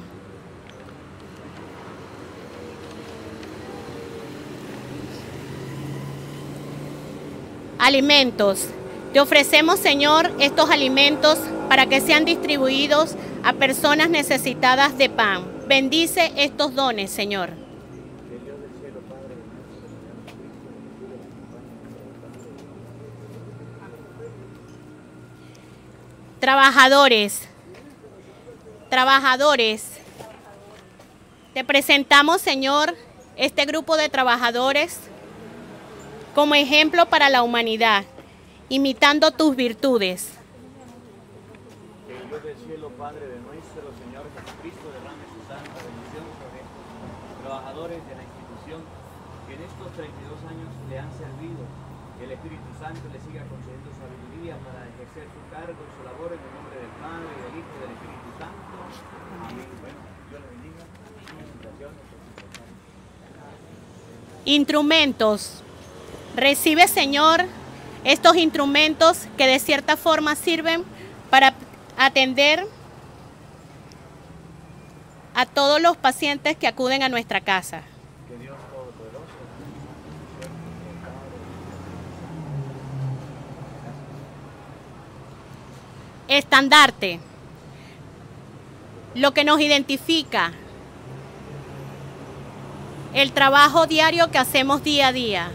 Alimentos. 7.78 8.66
Te 9.12 9.20
ofrecemos, 9.20 9.78
Señor, 9.78 10.30
estos 10.38 10.70
alimentos 10.70 11.38
para 11.68 11.86
que 11.86 12.00
sean 12.00 12.24
distribuidos 12.24 13.14
a 13.42 13.52
personas 13.52 14.10
necesitadas 14.10 14.98
de 14.98 15.08
pan. 15.08 15.44
Bendice 15.66 16.32
estos 16.36 16.74
dones, 16.74 17.10
Señor. 17.10 17.50
Trabajadores, 26.40 27.48
trabajadores, 28.90 29.84
te 31.54 31.64
presentamos, 31.64 32.42
Señor, 32.42 32.94
este 33.36 33.64
grupo 33.64 33.96
de 33.96 34.08
trabajadores 34.08 34.98
como 36.34 36.56
ejemplo 36.56 37.06
para 37.06 37.30
la 37.30 37.42
humanidad, 37.42 38.04
imitando 38.68 39.30
tus 39.30 39.54
virtudes. 39.54 40.34
Que 42.06 42.14
Dios 42.26 42.42
del 42.42 42.58
cielo, 42.58 42.90
Padre 42.98 43.22
de 43.30 43.38
nuestro 43.38 43.86
Señor 44.02 44.26
Jesucristo, 44.34 44.90
derrame 44.90 45.24
su 45.30 45.40
santa 45.46 45.78
bendición 45.78 46.26
sobre 46.42 46.58
estos 46.58 46.84
trabajadores 47.38 48.02
de 48.02 48.14
la 48.18 48.24
institución 48.26 48.82
que 49.46 49.54
en 49.54 49.62
estos 49.62 49.86
32 49.94 50.42
años 50.50 50.70
le 50.90 50.98
han 50.98 51.12
servido. 51.14 51.62
Que 52.18 52.30
el 52.30 52.32
Espíritu 52.34 52.70
Santo 52.78 53.02
le 53.10 53.18
siga 53.18 53.42
concediendo 53.50 53.90
sabiduría 53.90 54.54
para 54.62 54.86
ejercer 54.86 55.26
su 55.34 55.42
cargo 55.50 55.74
y 55.74 55.90
su 55.98 56.02
labor 56.06 56.30
en 56.30 56.38
el 56.38 56.52
nombre 56.54 56.78
del 56.78 56.94
Padre, 57.02 57.30
del 57.30 57.54
Hijo 57.58 57.70
y 57.74 57.78
del 57.82 57.90
Espíritu 57.94 58.30
Santo. 58.38 58.74
Amén. 59.50 59.66
Bueno, 59.82 59.98
Dios 60.30 60.38
le 60.42 60.48
bendiga. 60.50 60.82
Instrumentos. 64.46 65.63
Recibe, 66.36 66.88
Señor, 66.88 67.44
estos 68.04 68.36
instrumentos 68.36 69.26
que 69.36 69.46
de 69.46 69.58
cierta 69.58 69.96
forma 69.96 70.34
sirven 70.34 70.84
para 71.30 71.54
atender 71.96 72.66
a 75.34 75.46
todos 75.46 75.80
los 75.80 75.96
pacientes 75.96 76.56
que 76.56 76.66
acuden 76.66 77.02
a 77.02 77.08
nuestra 77.08 77.40
casa. 77.40 77.82
Estandarte. 86.28 87.20
Lo 89.14 89.32
que 89.32 89.44
nos 89.44 89.60
identifica. 89.60 90.52
El 93.12 93.32
trabajo 93.32 93.86
diario 93.86 94.30
que 94.30 94.38
hacemos 94.38 94.82
día 94.82 95.08
a 95.08 95.12
día. 95.12 95.50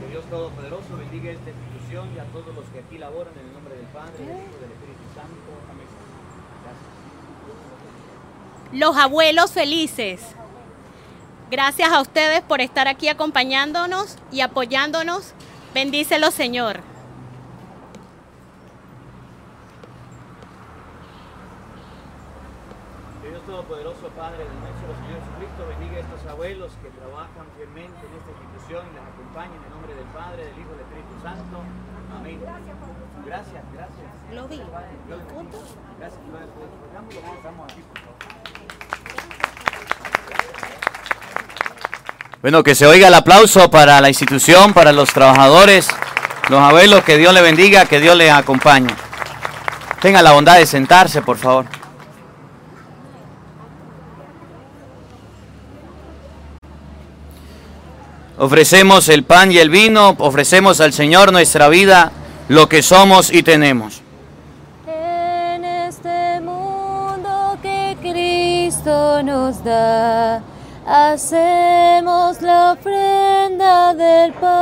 Que 0.00 0.08
Dios 0.08 0.15
Todopoderoso 0.30 0.96
bendiga 0.98 1.30
esta 1.30 1.50
institución 1.50 2.10
y 2.14 2.18
a 2.18 2.24
todos 2.24 2.52
los 2.54 2.64
que 2.66 2.80
aquí 2.80 2.98
laboran 2.98 3.32
en 3.38 3.46
el 3.46 3.52
nombre 3.52 3.76
del 3.76 3.86
Padre, 3.86 4.18
del 4.18 4.26
Hijo 4.26 4.56
y 4.56 4.60
del 4.60 4.72
Espíritu 4.72 5.02
Santo. 5.14 5.52
Amén. 5.70 5.86
Gracias. 6.64 6.86
Los 8.72 8.96
abuelos 8.96 9.52
felices. 9.52 10.20
Gracias 11.48 11.92
a 11.92 12.00
ustedes 12.00 12.42
por 12.42 12.60
estar 12.60 12.88
aquí 12.88 13.08
acompañándonos 13.08 14.18
y 14.32 14.40
apoyándonos. 14.40 15.32
Bendícelo, 15.72 16.32
Señor. 16.32 16.80
Dios 23.22 23.46
Todopoderoso, 23.46 24.05
Padre 24.16 24.48
de 24.48 24.56
nuestro 24.64 24.96
Señor 24.96 25.20
Jesucristo, 25.20 25.60
bendiga 25.68 26.00
a 26.00 26.00
estos 26.00 26.24
abuelos 26.32 26.72
que 26.80 26.88
trabajan 26.88 27.44
fielmente 27.52 28.00
en 28.00 28.12
esta 28.16 28.32
institución 28.32 28.88
y 28.88 28.96
las 28.96 29.04
acompañen 29.12 29.60
en 29.60 29.70
nombre 29.76 29.92
del 29.92 30.08
Padre, 30.08 30.40
del 30.48 30.56
Hijo 30.56 30.72
y 30.72 30.80
del 30.80 30.88
Espíritu 30.88 31.14
Santo. 31.20 31.60
Amén. 32.16 32.40
Gracias, 32.40 33.60
gracias. 33.76 34.08
Lo 34.32 34.48
vi. 34.48 34.56
Les 34.56 35.20
bendiga. 35.20 35.60
Gracias. 36.00 36.20
Dejámoslo, 36.24 37.36
estamos 37.36 37.60
aquí, 37.68 37.84
por 37.92 38.00
favor. 38.00 38.16
Bueno, 42.40 42.62
que 42.62 42.74
se 42.74 42.86
oiga 42.86 43.08
el 43.08 43.14
aplauso 43.14 43.70
para 43.70 44.00
la 44.00 44.08
institución, 44.08 44.72
para 44.72 44.92
los 44.92 45.12
trabajadores, 45.12 45.90
los 46.48 46.60
abuelos, 46.60 47.04
que 47.04 47.18
Dios 47.18 47.34
le 47.34 47.42
bendiga, 47.42 47.84
que 47.84 48.00
Dios 48.00 48.16
les 48.16 48.32
acompañe. 48.32 48.94
Tenga 50.00 50.22
la 50.22 50.32
bondad 50.32 50.56
de 50.56 50.64
sentarse, 50.64 51.20
por 51.20 51.36
favor. 51.36 51.75
Ofrecemos 58.46 59.08
el 59.08 59.24
pan 59.24 59.50
y 59.50 59.58
el 59.58 59.70
vino, 59.70 60.14
ofrecemos 60.18 60.80
al 60.80 60.92
Señor 60.92 61.32
nuestra 61.32 61.68
vida, 61.68 62.12
lo 62.46 62.68
que 62.68 62.80
somos 62.80 63.32
y 63.32 63.42
tenemos. 63.42 64.02
En 64.86 65.64
este 65.64 66.40
mundo 66.42 67.58
que 67.60 67.96
Cristo 68.00 69.20
nos 69.24 69.64
da, 69.64 70.44
hacemos 70.86 72.40
la 72.40 72.74
ofrenda 72.78 73.94
del 73.94 74.32
pan, 74.34 74.54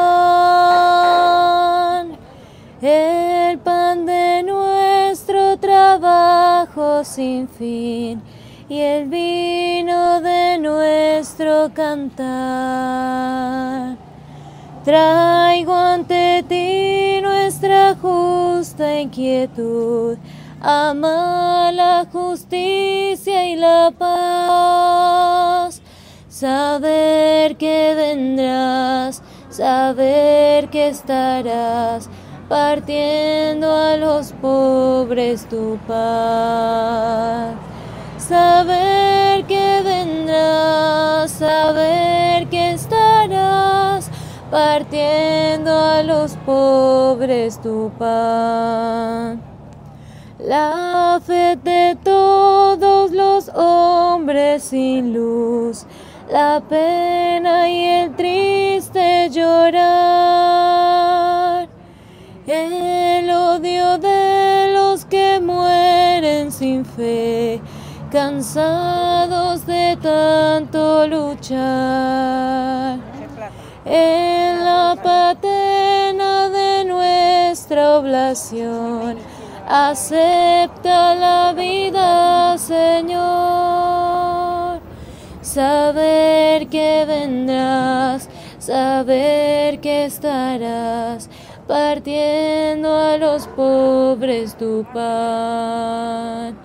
el 2.81 3.59
pan 3.59 4.07
de 4.07 4.45
nuestro 4.45 5.59
trabajo 5.59 7.05
sin 7.05 7.47
fin 7.51 8.23
y 8.69 8.81
el 8.81 9.09
vino 9.09 10.21
de 10.21 10.59
nuestro 10.59 11.71
cantar. 11.75 12.25
Traigo 14.85 15.75
ante 15.75 16.45
ti 16.49 17.21
nuestra 17.23 17.95
justa 18.01 19.01
inquietud, 19.01 20.19
ama 20.61 21.73
la 21.73 22.07
justicia 22.13 23.47
y 23.49 23.57
la 23.57 23.93
paz. 23.97 25.81
Saber 26.29 27.57
que 27.57 27.95
vendrás, 27.95 29.23
saber 29.49 30.69
que 30.69 30.89
estarás 30.89 32.11
partiendo 32.49 33.75
a 33.75 33.97
los 33.97 34.33
pobres 34.33 35.49
tu 35.49 35.79
paz. 35.87 37.55
Saber 38.29 39.45
que 39.45 39.83
vendrás, 39.85 41.31
saber 41.31 42.49
que 42.49 42.71
estarás 42.73 44.11
partiendo 44.51 45.71
a 45.71 46.03
los 46.03 46.33
pobres 46.47 47.61
tu 47.61 47.91
pan. 47.99 49.43
La 50.39 51.21
fe 51.23 51.59
de 51.63 51.99
todos 52.03 53.11
los 53.11 53.51
hombres 53.51 54.63
sin 54.63 55.13
luz, 55.13 55.85
la 56.33 56.63
pena 56.67 57.69
y 57.69 57.85
el 57.85 58.17
triste 58.17 59.29
llorar, 59.29 59.69
el 62.47 63.31
odio 63.31 63.99
de 63.99 64.73
los 64.73 65.05
que 65.05 65.41
mueren 65.41 66.51
sin 66.51 66.87
fe, 66.87 67.61
cansados 68.15 69.67
de 69.67 69.99
tanto 70.01 71.05
luchar. 71.09 73.01
En 73.85 74.65
la 74.65 74.97
patena 75.03 76.49
de 76.49 76.85
nuestra 76.85 77.99
oblación, 77.99 79.17
acepta 79.69 81.17
la 81.17 81.53
vida, 81.55 82.57
Señor. 82.57 83.25
Saber 85.43 86.69
que 86.69 87.05
vendrás, 87.09 88.31
saber 88.61 89.81
que 89.81 90.05
estarás 90.05 91.29
partiendo 91.67 92.97
a 92.97 93.17
los 93.17 93.49
pobres 93.49 94.57
tu 94.57 94.87
pan. 94.95 96.57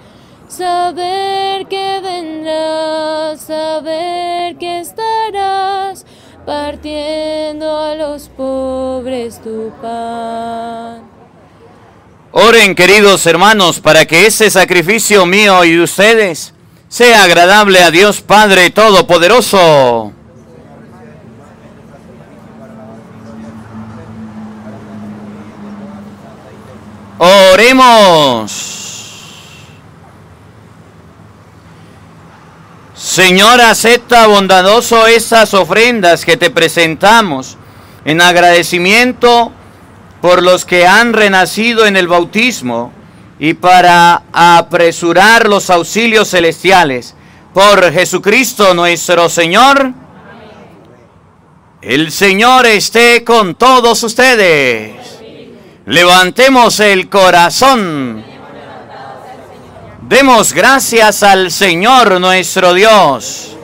Saber 0.60 1.68
que 1.68 2.02
vendrás, 2.04 3.40
saber 3.40 4.58
que 4.58 4.82
estarás 4.82 6.06
partiendo 6.46 7.78
a 7.78 7.96
los 7.96 8.28
pobres 8.28 9.42
tu 9.42 9.72
pan. 9.82 11.02
Oren, 12.34 12.76
queridos 12.76 13.26
hermanos, 13.26 13.80
para 13.80 14.06
que 14.06 14.26
ese 14.26 14.50
sacrificio 14.50 15.26
mío 15.26 15.64
y 15.64 15.78
de 15.78 15.84
ustedes 15.84 16.54
sea 16.90 17.24
agradable 17.24 17.82
a 17.82 17.90
Dios 17.90 18.20
Padre 18.20 18.70
Todopoderoso. 18.70 20.12
Oremos. 27.18 28.79
Señor, 33.00 33.62
acepta 33.62 34.28
bondadoso 34.28 35.08
esas 35.08 35.54
ofrendas 35.54 36.26
que 36.26 36.36
te 36.36 36.50
presentamos 36.50 37.58
en 38.04 38.20
agradecimiento 38.20 39.54
por 40.22 40.44
los 40.44 40.66
que 40.66 40.86
han 40.86 41.14
renacido 41.14 41.86
en 41.86 41.96
el 41.96 42.10
bautismo 42.10 42.92
y 43.40 43.54
para 43.54 44.24
apresurar 44.34 45.48
los 45.48 45.70
auxilios 45.70 46.30
celestiales. 46.32 47.16
Por 47.54 47.90
Jesucristo 47.94 48.74
nuestro 48.74 49.30
Señor. 49.30 49.94
El 51.82 52.12
Señor 52.12 52.66
esté 52.66 53.24
con 53.24 53.56
todos 53.56 54.04
ustedes. 54.04 54.92
Levantemos 55.86 56.82
el 56.82 57.08
corazón. 57.08 58.29
Demos 60.10 60.54
gracias 60.54 61.22
al 61.22 61.52
Señor 61.52 62.20
nuestro 62.20 62.74
Dios. 62.74 63.56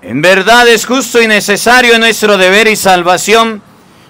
En 0.00 0.22
verdad 0.22 0.66
es 0.66 0.86
justo 0.86 1.20
y 1.20 1.26
necesario 1.26 1.98
nuestro 1.98 2.38
deber 2.38 2.68
y 2.68 2.74
salvación 2.74 3.60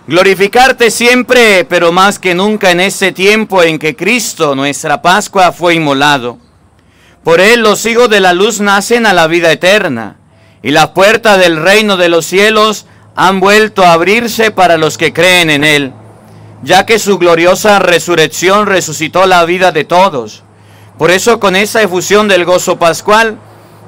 glorificarte 0.06 0.88
siempre, 0.92 1.64
pero 1.64 1.90
más 1.90 2.20
que 2.20 2.36
nunca 2.36 2.70
en 2.70 2.78
este 2.78 3.10
tiempo 3.10 3.64
en 3.64 3.80
que 3.80 3.96
Cristo, 3.96 4.54
nuestra 4.54 5.02
Pascua, 5.02 5.50
fue 5.50 5.74
inmolado. 5.74 6.38
Por 7.24 7.40
él 7.40 7.62
los 7.62 7.84
hijos 7.86 8.08
de 8.08 8.20
la 8.20 8.34
luz 8.34 8.60
nacen 8.60 9.04
a 9.04 9.12
la 9.12 9.26
vida 9.26 9.50
eterna, 9.50 10.14
y 10.62 10.70
la 10.70 10.94
puerta 10.94 11.38
del 11.38 11.56
reino 11.56 11.96
de 11.96 12.08
los 12.08 12.24
cielos 12.24 12.86
han 13.16 13.40
vuelto 13.40 13.82
a 13.82 13.94
abrirse 13.94 14.52
para 14.52 14.78
los 14.78 14.96
que 14.96 15.12
creen 15.12 15.50
en 15.50 15.64
él, 15.64 15.92
ya 16.64 16.86
que 16.86 16.98
su 16.98 17.18
gloriosa 17.18 17.78
resurrección 17.78 18.66
resucitó 18.66 19.26
la 19.26 19.44
vida 19.44 19.70
de 19.70 19.84
todos. 19.84 20.42
Por 20.98 21.10
eso 21.10 21.38
con 21.38 21.56
esa 21.56 21.82
efusión 21.82 22.26
del 22.26 22.44
gozo 22.44 22.78
pascual, 22.78 23.38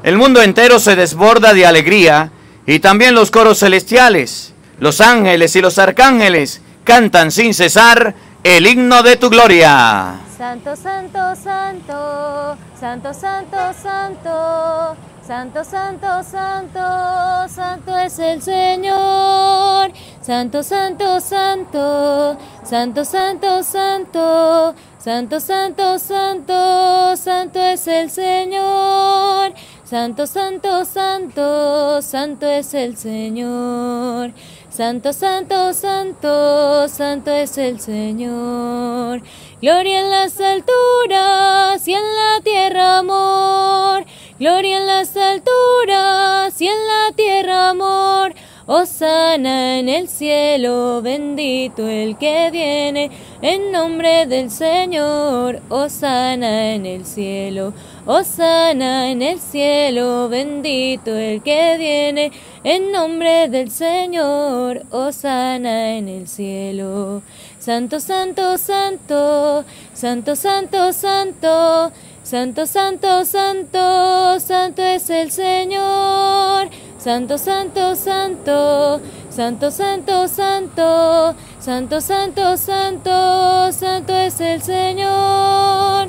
el 0.03 0.19
mundo 0.19 0.43
entero 0.43 0.79
se 0.79 0.95
desborda 0.95 1.55
de 1.55 1.67
alegría 1.67 2.31
y 2.67 2.81
también 2.81 3.15
los 3.15 3.31
coros 3.31 3.61
celestiales, 3.61 4.53
los 4.79 5.01
ángeles 5.01 5.57
y 5.57 5.61
los 5.61 5.79
arcángeles 5.79 6.61
cantan 6.85 7.31
sin 7.31 7.55
cesar 7.55 8.15
el 8.45 8.67
himno 8.67 9.03
de 9.03 9.17
tu 9.17 9.31
gloria. 9.31 10.21
Santo, 10.37 10.77
santo, 10.77 11.19
santo, 11.43 12.57
santo, 12.79 13.15
santo, 13.15 13.59
santo, 13.83 14.97
santo, 15.27 15.65
santo, 15.65 16.23
santo, 16.23 17.49
santo 17.49 17.99
es 17.99 18.19
el 18.21 18.41
Señor. 18.41 19.91
Santo, 20.21 20.63
santo, 20.63 21.21
santo, 21.21 22.39
santo, 22.63 23.05
santo, 23.05 23.63
santo, 23.65 24.75
santo, 24.99 25.41
santo, 25.41 25.99
santo, 25.99 27.17
santo 27.17 27.59
es 27.59 27.89
el 27.89 28.11
Señor. 28.11 29.53
Santo, 29.85 30.27
santo, 30.27 30.85
santo, 30.85 32.03
santo 32.03 32.47
es 32.47 32.75
el 32.75 32.97
Señor. 32.97 34.33
Santo, 34.77 35.15
santo, 35.15 35.73
santo, 35.73 36.87
santo 36.89 37.31
es 37.31 37.57
el 37.57 37.81
Señor. 37.81 39.23
Gloria 39.63 40.01
en 40.01 40.11
las 40.11 40.39
alturas 40.39 41.89
y 41.89 41.95
en 41.95 42.03
la 42.03 42.43
tierra 42.45 42.99
amor. 42.99 44.05
Gloria 44.39 44.77
en 44.77 44.87
las 44.87 45.17
alturas 45.17 46.61
y 46.61 46.67
en 46.67 46.75
la 46.75 47.17
tierra 47.17 47.71
amor. 47.71 48.35
Osana 48.69 49.79
en 49.79 49.89
el 49.89 50.09
cielo, 50.09 51.01
bendito 51.01 51.87
el 51.87 52.19
que 52.19 52.51
viene 52.51 53.13
en 53.41 53.71
nombre 53.71 54.27
del 54.27 54.51
Señor. 54.51 55.63
Osana 55.69 56.75
en 56.75 56.85
el 56.85 57.07
cielo, 57.07 57.73
Osana 58.07 59.09
en 59.09 59.23
el 59.23 59.39
cielo, 59.39 60.29
bendito 60.29 61.15
el 61.15 61.45
que 61.45 61.77
viene 61.79 62.33
en 62.65 62.91
nombre 62.91 63.49
del 63.49 63.71
Señor. 63.71 64.83
Osana 64.91 65.93
en 65.93 66.09
el 66.09 66.27
cielo. 66.27 67.23
Santo, 67.61 68.01
santo, 68.01 68.59
santo, 68.59 69.65
santo, 69.95 70.35
santo, 70.35 70.93
santo. 70.93 71.93
Santo, 72.29 72.67
santo, 72.67 73.25
santo, 73.25 74.41
santo 74.41 74.83
es 74.83 75.09
el 75.11 75.31
Señor. 75.31 76.69
Santo, 76.99 77.39
santo, 77.39 77.95
santo, 77.95 79.01
santo, 79.31 79.71
santo, 79.71 80.27
santo, 80.29 81.37
santo, 81.61 82.01
santo, 82.01 82.57
santo, 82.57 83.73
santo 83.73 84.13
es 84.13 84.41
el 84.41 84.61
Señor. 84.61 86.09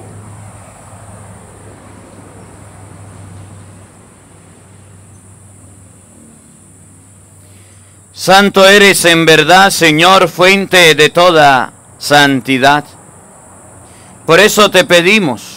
Santo 8.12 8.68
eres 8.68 9.06
en 9.06 9.24
verdad, 9.28 9.70
Señor, 9.70 10.30
fuente 10.30 10.96
de 10.96 11.10
toda 11.10 11.74
santidad. 12.00 12.86
Por 14.26 14.40
eso 14.40 14.72
te 14.72 14.84
pedimos 14.84 15.57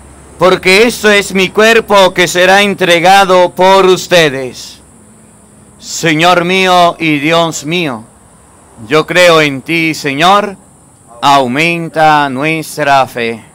porque 0.41 0.87
esto 0.87 1.11
es 1.11 1.35
mi 1.35 1.49
cuerpo 1.49 2.15
que 2.15 2.27
será 2.27 2.63
entregado 2.63 3.51
por 3.51 3.85
ustedes. 3.85 4.79
Señor 5.77 6.45
mío 6.45 6.95
y 6.97 7.19
Dios 7.19 7.63
mío, 7.63 8.03
yo 8.87 9.05
creo 9.05 9.39
en 9.39 9.61
ti, 9.61 9.93
Señor, 9.93 10.57
aumenta 11.21 12.27
nuestra 12.29 13.05
fe. 13.05 13.45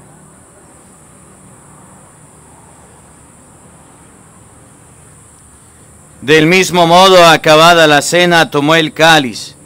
Del 6.21 6.47
mismo 6.47 6.87
modo, 6.87 7.27
acabada 7.27 7.89
la 7.89 8.01
cena, 8.01 8.49
tomó 8.49 8.77
el 8.77 8.93
cáliz 8.93 9.57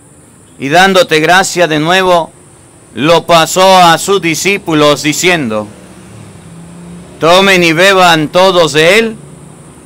y 0.58 0.70
dándote 0.70 1.20
gracia 1.20 1.68
de 1.68 1.80
nuevo, 1.80 2.30
lo 2.94 3.26
pasó 3.26 3.76
a 3.76 3.98
sus 3.98 4.22
discípulos 4.22 5.02
diciendo, 5.02 5.68
tomen 7.20 7.62
y 7.62 7.72
beban 7.72 8.28
todos 8.28 8.72
de 8.72 8.98
él, 8.98 9.16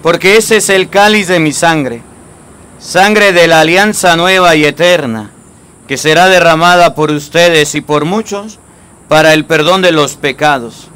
porque 0.03 0.37
ese 0.37 0.59
es 0.59 0.71
el 0.71 0.89
cáliz 0.89 1.29
de 1.29 1.41
mi 1.41 1.53
sangre, 1.53 2.01
sangre 2.79 3.33
de 3.33 3.49
la 3.49 3.61
alianza 3.61 4.17
nueva 4.17 4.55
y 4.55 4.65
eterna, 4.65 5.33
que 5.89 5.99
será 5.99 6.29
derramada 6.29 6.95
por 6.95 7.11
ustedes 7.11 7.75
y 7.75 7.81
por 7.83 8.05
muchos 8.07 8.59
para 9.09 9.35
el 9.35 9.45
perdón 9.45 9.83
de 9.83 9.93
los 9.93 10.15
pecados. 10.15 10.89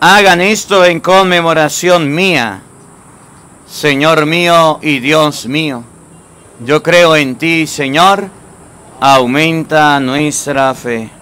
Hagan 0.00 0.40
esto 0.40 0.84
en 0.84 1.00
conmemoración 1.00 2.14
mía. 2.14 2.62
Señor 3.66 4.26
mío 4.26 4.78
y 4.82 5.00
Dios 5.00 5.46
mío, 5.46 5.82
yo 6.64 6.82
creo 6.82 7.16
en 7.16 7.36
ti, 7.36 7.66
Señor, 7.66 8.28
aumenta 9.00 9.98
nuestra 9.98 10.74
fe. 10.74 11.21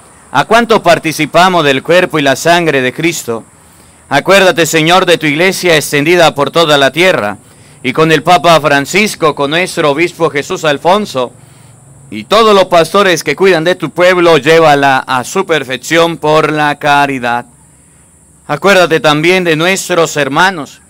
a 0.31 0.45
cuantos 0.45 0.79
participamos 0.79 1.65
del 1.65 1.83
cuerpo 1.83 2.17
y 2.17 2.21
la 2.21 2.37
sangre 2.37 2.81
de 2.81 2.93
Cristo. 2.93 3.43
Acuérdate, 4.07 4.65
Señor, 4.65 5.05
de 5.05 5.17
tu 5.17 5.25
iglesia 5.25 5.75
extendida 5.75 6.33
por 6.33 6.51
toda 6.51 6.77
la 6.77 6.91
tierra, 6.91 7.37
y 7.83 7.93
con 7.93 8.11
el 8.11 8.23
Papa 8.23 8.59
Francisco, 8.61 9.35
con 9.35 9.51
nuestro 9.51 9.91
obispo 9.91 10.29
Jesús 10.29 10.63
Alfonso, 10.63 11.33
y 12.09 12.25
todos 12.25 12.53
los 12.53 12.65
pastores 12.65 13.23
que 13.23 13.35
cuidan 13.35 13.63
de 13.63 13.75
tu 13.75 13.89
pueblo, 13.89 14.37
llévala 14.37 14.99
a 14.99 15.23
su 15.23 15.45
perfección 15.45 16.17
por 16.17 16.51
la 16.51 16.77
caridad. 16.77 17.45
Acuérdate 18.47 18.99
también 18.99 19.43
de 19.43 19.55
nuestros 19.55 20.17
hermanos 20.17 20.81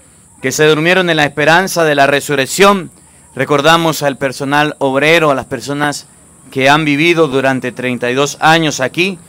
que 0.41 0.51
se 0.51 0.65
durmieron 0.65 1.09
en 1.09 1.17
la 1.17 1.25
esperanza 1.25 1.83
de 1.83 1.93
la 1.93 2.07
resurrección. 2.07 2.89
Recordamos 3.35 4.01
al 4.01 4.17
personal 4.17 4.75
obrero, 4.79 5.29
a 5.29 5.35
las 5.35 5.45
personas 5.45 6.07
que 6.49 6.69
han 6.69 6.85
vivido 6.85 7.27
durante 7.27 7.71
32 7.71 8.37
años 8.41 8.79
aquí, 8.79 9.19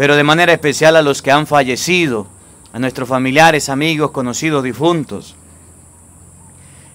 pero 0.00 0.16
de 0.16 0.24
manera 0.24 0.54
especial 0.54 0.96
a 0.96 1.02
los 1.02 1.20
que 1.20 1.30
han 1.30 1.46
fallecido, 1.46 2.26
a 2.72 2.78
nuestros 2.78 3.06
familiares, 3.06 3.68
amigos, 3.68 4.12
conocidos, 4.12 4.64
difuntos. 4.64 5.36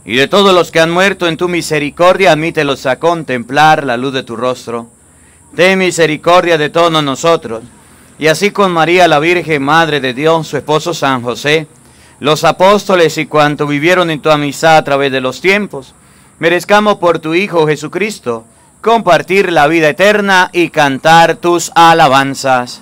Y 0.04 0.16
de 0.16 0.28
todos 0.28 0.56
los 0.56 0.72
que 0.72 0.80
han 0.80 0.90
muerto 0.90 1.28
en 1.28 1.38
tu 1.38 1.48
misericordia, 1.48 2.32
admítelos 2.32 2.88
a 2.88 2.98
contemplar 2.98 3.84
la 3.84 3.96
luz 3.96 4.12
de 4.12 4.24
tu 4.24 4.36
rostro. 4.36 4.88
Ten 5.56 5.78
misericordia 5.78 6.58
de 6.58 6.72
todos 6.72 7.04
nosotros. 7.04 7.62
Y 8.18 8.26
así 8.26 8.50
con 8.50 8.72
María 8.72 9.08
la 9.08 9.20
Virgen, 9.20 9.62
Madre 9.62 10.00
de 10.00 10.16
Dios, 10.16 10.48
su 10.48 10.58
esposo 10.58 10.92
San 10.96 11.22
José, 11.22 11.68
los 12.20 12.44
apóstoles 12.44 13.20
y 13.20 13.28
cuanto 13.28 13.68
vivieron 13.68 14.10
en 14.10 14.20
tu 14.20 14.32
amistad 14.32 14.78
a 14.78 14.84
través 14.84 15.12
de 15.12 15.22
los 15.22 15.42
tiempos, 15.42 15.94
merezcamos 16.40 16.96
por 16.96 17.20
tu 17.20 17.36
Hijo 17.36 17.68
Jesucristo 17.68 18.46
compartir 18.82 19.52
la 19.52 19.68
vida 19.68 19.90
eterna 19.90 20.50
y 20.52 20.70
cantar 20.72 21.36
tus 21.36 21.72
alabanzas. 21.76 22.82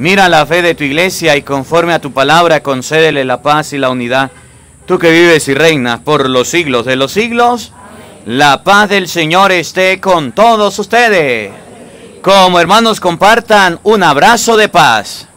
Mira 0.00 0.30
la 0.30 0.46
fe 0.46 0.62
de 0.62 0.74
tu 0.74 0.82
iglesia 0.82 1.36
y 1.36 1.42
conforme 1.42 1.92
a 1.92 1.98
tu 1.98 2.10
palabra 2.10 2.62
concédele 2.62 3.22
la 3.26 3.42
paz 3.42 3.74
y 3.74 3.76
la 3.76 3.90
unidad. 3.90 4.30
Tú 4.86 4.98
que 4.98 5.10
vives 5.10 5.46
y 5.48 5.52
reinas 5.52 6.00
por 6.00 6.26
los 6.30 6.48
siglos 6.48 6.86
de 6.86 6.96
los 6.96 7.12
siglos, 7.12 7.74
la 8.24 8.64
paz 8.64 8.88
del 8.88 9.08
Señor 9.08 9.52
esté 9.52 10.00
con 10.00 10.32
todos 10.32 10.78
ustedes. 10.78 11.52
Como 12.22 12.58
hermanos 12.58 12.98
compartan 12.98 13.78
un 13.82 14.02
abrazo 14.02 14.56
de 14.56 14.70
paz. 14.70 15.28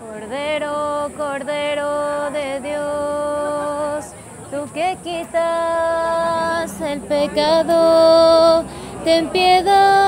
Cordero, 0.00 1.12
Cordero 1.16 2.28
de 2.32 2.60
Dios, 2.62 4.04
tú 4.50 4.68
que 4.74 4.98
quitas 5.04 6.72
el 6.80 6.98
pecado, 7.02 8.64
ten 9.04 9.28
piedad, 9.28 9.99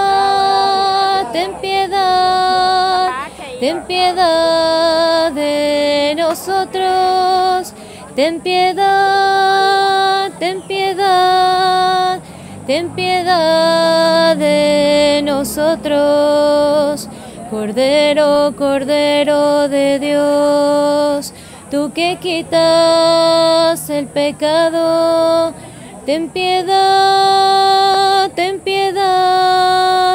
ten 3.62 3.82
piedad 3.84 5.30
de 5.30 6.14
nosotros, 6.18 7.72
ten 8.16 8.40
piedad, 8.40 10.32
ten 10.40 10.62
piedad, 10.62 12.18
ten 12.66 12.90
piedad 12.90 14.36
de 14.36 15.22
nosotros. 15.24 17.08
Cordero, 17.52 18.52
Cordero 18.58 19.68
de 19.68 20.00
Dios, 20.00 21.32
tú 21.70 21.92
que 21.94 22.18
quitas 22.20 23.88
el 23.90 24.08
pecado, 24.08 25.54
ten 26.04 26.30
piedad, 26.30 28.28
ten 28.34 28.58
piedad, 28.58 30.11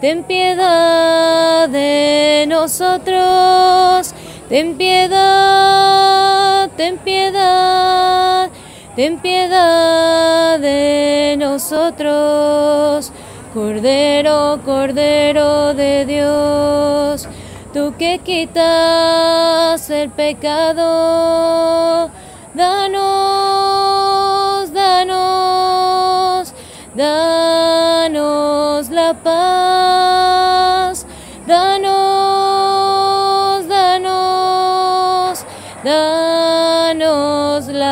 ten 0.00 0.24
piedad 0.24 1.68
de 1.68 2.46
nosotros, 2.48 4.14
ten 4.48 4.76
piedad, 4.76 6.70
ten 6.76 6.98
piedad, 6.98 8.48
ten 8.94 9.18
piedad 9.18 10.60
de 10.60 11.36
nosotros. 11.38 13.12
Cordero, 13.54 14.60
Cordero 14.64 15.74
de 15.74 16.06
Dios, 16.06 17.28
tú 17.72 17.92
que 17.98 18.20
quitas 18.20 19.90
el 19.90 20.10
pecado, 20.10 22.10
danos, 22.54 24.72
danos, 24.72 26.54
danos 26.94 28.88
la 28.90 29.14
paz, 29.14 29.57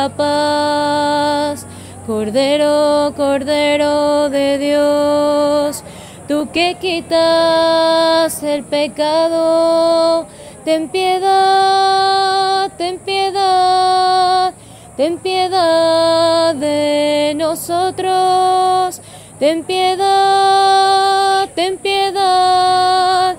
paz. 0.09 1.65
Cordero, 2.07 3.13
Cordero 3.17 4.29
de 4.29 4.57
Dios, 4.57 5.83
tú 6.25 6.49
que 6.53 6.77
quitas 6.79 8.41
el 8.43 8.63
pecado, 8.63 10.25
ten 10.63 10.87
piedad, 10.87 12.71
ten 12.77 12.97
piedad, 12.99 14.53
ten 14.95 15.17
piedad 15.17 16.55
de 16.55 17.33
nosotros, 17.35 19.01
ten 19.37 19.65
piedad, 19.65 21.49
ten 21.55 21.77
piedad, 21.77 23.35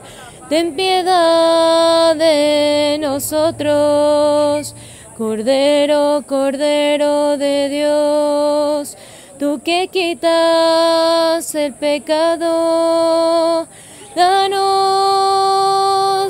ten 0.51 0.77
piedad 0.77 2.15
de 2.17 2.99
nosotros. 3.01 4.75
Cordero, 5.19 6.23
Cordero 6.29 7.37
de 7.37 7.69
Dios, 7.69 8.97
tú 9.37 9.61
que 9.65 9.89
quitas 9.89 11.53
el 11.57 11.75
pecado, 11.75 13.67
danos, 14.15 14.79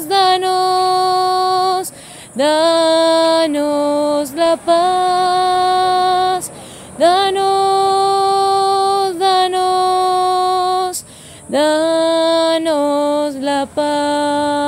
danos, 0.08 1.92
danos 2.34 4.32
la 4.32 4.56
paz, 4.56 6.50
danos, 6.98 7.58
danos, 9.18 11.04
danos 11.50 13.34
la 13.34 13.66
paz. 13.66 14.67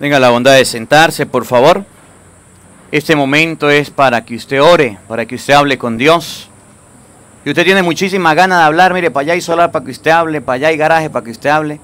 Tenga 0.00 0.18
la 0.18 0.30
bondad 0.30 0.54
de 0.54 0.64
sentarse, 0.64 1.26
por 1.26 1.44
favor. 1.44 1.84
Este 2.90 3.14
momento 3.14 3.68
es 3.68 3.90
para 3.90 4.24
que 4.24 4.34
usted 4.34 4.62
ore, 4.62 4.96
para 5.06 5.26
que 5.26 5.34
usted 5.34 5.52
hable 5.52 5.76
con 5.76 5.98
Dios. 5.98 6.48
Y 7.44 7.50
usted 7.50 7.64
tiene 7.64 7.82
muchísima 7.82 8.32
ganas 8.32 8.60
de 8.60 8.64
hablar, 8.64 8.94
mire, 8.94 9.10
para 9.10 9.24
allá 9.24 9.32
hay 9.34 9.42
solar 9.42 9.70
para 9.70 9.84
que 9.84 9.90
usted 9.90 10.10
hable, 10.10 10.40
para 10.40 10.54
allá 10.54 10.68
hay 10.68 10.78
garaje 10.78 11.10
para 11.10 11.22
que 11.22 11.30
usted 11.30 11.50
hable. 11.50 11.80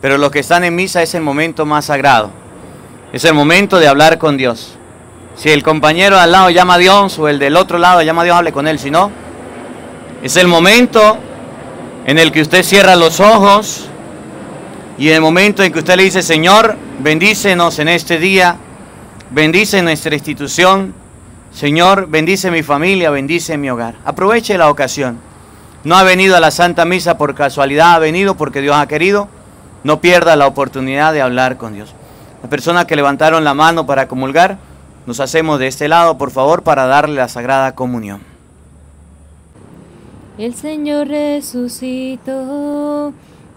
Pero 0.00 0.18
los 0.18 0.32
que 0.32 0.40
están 0.40 0.64
en 0.64 0.74
misa 0.74 1.00
es 1.00 1.14
el 1.14 1.22
momento 1.22 1.64
más 1.64 1.84
sagrado. 1.84 2.32
Es 3.12 3.24
el 3.24 3.34
momento 3.34 3.78
de 3.78 3.86
hablar 3.86 4.18
con 4.18 4.36
Dios. 4.36 4.74
Si 5.36 5.48
el 5.48 5.62
compañero 5.62 6.18
al 6.18 6.32
lado 6.32 6.50
llama 6.50 6.74
a 6.74 6.78
Dios 6.78 7.16
o 7.20 7.28
el 7.28 7.38
del 7.38 7.56
otro 7.56 7.78
lado 7.78 8.02
llama 8.02 8.22
a 8.22 8.24
Dios, 8.24 8.36
hable 8.36 8.52
con 8.52 8.66
él. 8.66 8.80
Si 8.80 8.90
no, 8.90 9.12
es 10.24 10.36
el 10.36 10.48
momento 10.48 11.18
en 12.04 12.18
el 12.18 12.32
que 12.32 12.42
usted 12.42 12.64
cierra 12.64 12.96
los 12.96 13.20
ojos 13.20 13.90
y 14.98 15.08
en 15.08 15.14
el 15.14 15.20
momento 15.20 15.62
en 15.62 15.72
que 15.72 15.80
usted 15.80 15.96
le 15.96 16.04
dice, 16.04 16.22
Señor, 16.22 16.76
bendícenos 17.00 17.78
en 17.78 17.88
este 17.88 18.18
día, 18.18 18.56
bendice 19.30 19.82
nuestra 19.82 20.14
institución, 20.14 20.94
Señor, 21.52 22.08
bendice 22.08 22.50
mi 22.50 22.62
familia, 22.64 23.10
bendice 23.10 23.56
mi 23.56 23.70
hogar. 23.70 23.94
Aproveche 24.04 24.58
la 24.58 24.70
ocasión. 24.70 25.18
No 25.84 25.96
ha 25.96 26.02
venido 26.02 26.36
a 26.36 26.40
la 26.40 26.50
Santa 26.50 26.84
Misa 26.84 27.16
por 27.16 27.34
casualidad, 27.34 27.94
ha 27.94 27.98
venido 28.00 28.34
porque 28.34 28.60
Dios 28.60 28.74
ha 28.74 28.88
querido. 28.88 29.28
No 29.84 30.00
pierda 30.00 30.34
la 30.34 30.46
oportunidad 30.46 31.12
de 31.12 31.22
hablar 31.22 31.56
con 31.56 31.74
Dios. 31.74 31.94
Las 32.42 32.50
personas 32.50 32.86
que 32.86 32.96
levantaron 32.96 33.44
la 33.44 33.54
mano 33.54 33.86
para 33.86 34.08
comulgar, 34.08 34.58
nos 35.06 35.20
hacemos 35.20 35.58
de 35.58 35.66
este 35.68 35.86
lado, 35.86 36.18
por 36.18 36.30
favor, 36.30 36.62
para 36.62 36.86
darle 36.86 37.16
la 37.16 37.28
Sagrada 37.28 37.74
Comunión. 37.74 38.20
El 40.38 40.54
Señor 40.54 41.06
resucitó, 41.06 42.32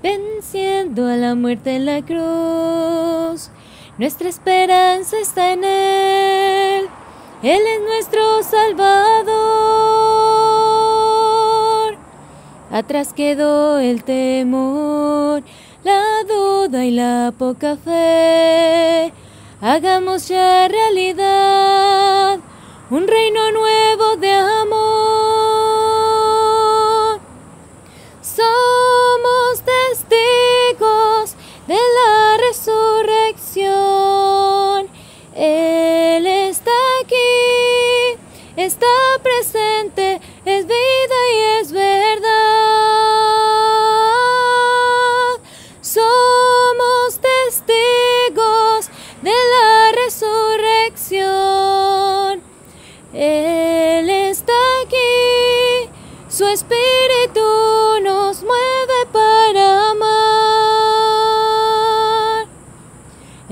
venciendo 0.01 1.07
a 1.07 1.15
la 1.15 1.35
muerte 1.35 1.75
en 1.75 1.85
la 1.85 2.01
cruz. 2.01 3.49
Nuestra 3.97 4.29
esperanza 4.29 5.17
está 5.19 5.53
en 5.53 5.63
Él. 5.63 6.87
Él 7.43 7.61
es 7.61 7.81
nuestro 7.81 8.43
Salvador. 8.43 9.27
Atrás 12.71 13.13
quedó 13.13 13.79
el 13.79 14.03
temor, 14.03 15.41
la 15.83 16.03
duda 16.27 16.85
y 16.85 16.91
la 16.91 17.33
poca 17.37 17.75
fe. 17.75 19.13
Hagamos 19.61 20.27
ya 20.27 20.67
realidad 20.67 22.39
un 22.89 23.07
reino 23.07 23.51
nuevo 23.51 24.17
de 24.17 24.31
amor. 24.31 24.56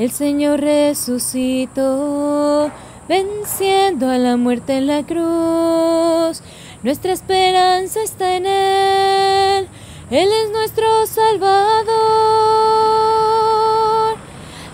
El 0.06 0.12
Señor 0.12 0.60
resucitó, 0.60 1.82
venciendo 3.10 4.08
a 4.08 4.20
la 4.20 4.38
muerte 4.38 4.78
en 4.78 4.86
la 4.86 5.02
cruz. 5.02 6.44
Nuestra 6.84 7.12
esperanza 7.12 8.04
está 8.04 8.36
en 8.36 8.46
Él, 8.46 9.68
Él 10.12 10.30
es 10.44 10.52
nuestro 10.52 10.86
Salvador. 11.08 11.96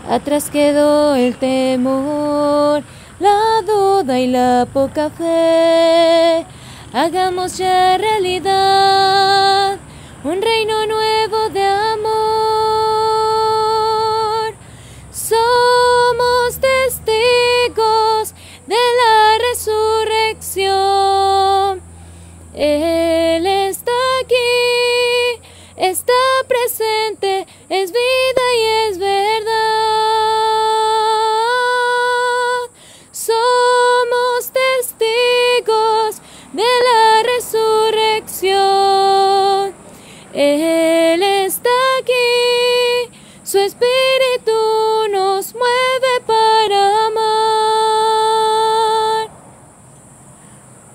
Atrás 0.10 0.50
quedó 0.50 1.16
el 1.16 1.38
temor, 1.38 2.84
la 3.22 3.62
duda 3.66 4.20
y 4.20 4.28
la 4.28 4.68
poca 4.74 5.10
fe. 5.12 6.46
Hagamos 6.92 7.58
ya 7.58 7.98
realidad 7.98 9.78
un 10.26 10.42
reino 10.42 10.86
nuevo 10.88 11.11
presente 26.48 27.46
es 27.70 27.92
vida 27.92 28.56
y 28.58 28.64
es 28.90 28.98
verdad. 28.98 29.52
Somos 33.12 34.52
testigos 34.52 36.22
de 36.54 36.64
la 36.64 37.22
resurrección. 37.24 39.76
Él 40.34 41.22
está 41.24 41.70
aquí, 42.00 43.12
su 43.44 43.60
espíritu 43.60 44.52
nos 45.12 45.54
mueve 45.54 46.22
para 46.26 47.08
amar. 47.08 47.22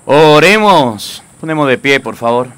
Oremos, 0.06 1.22
ponemos 1.40 1.68
de 1.68 1.78
pie, 1.78 2.00
por 2.00 2.16
favor. 2.16 2.48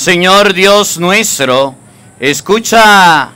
Señor 0.00 0.54
Dios 0.54 0.98
nuestro, 0.98 1.74
escucha 2.20 3.32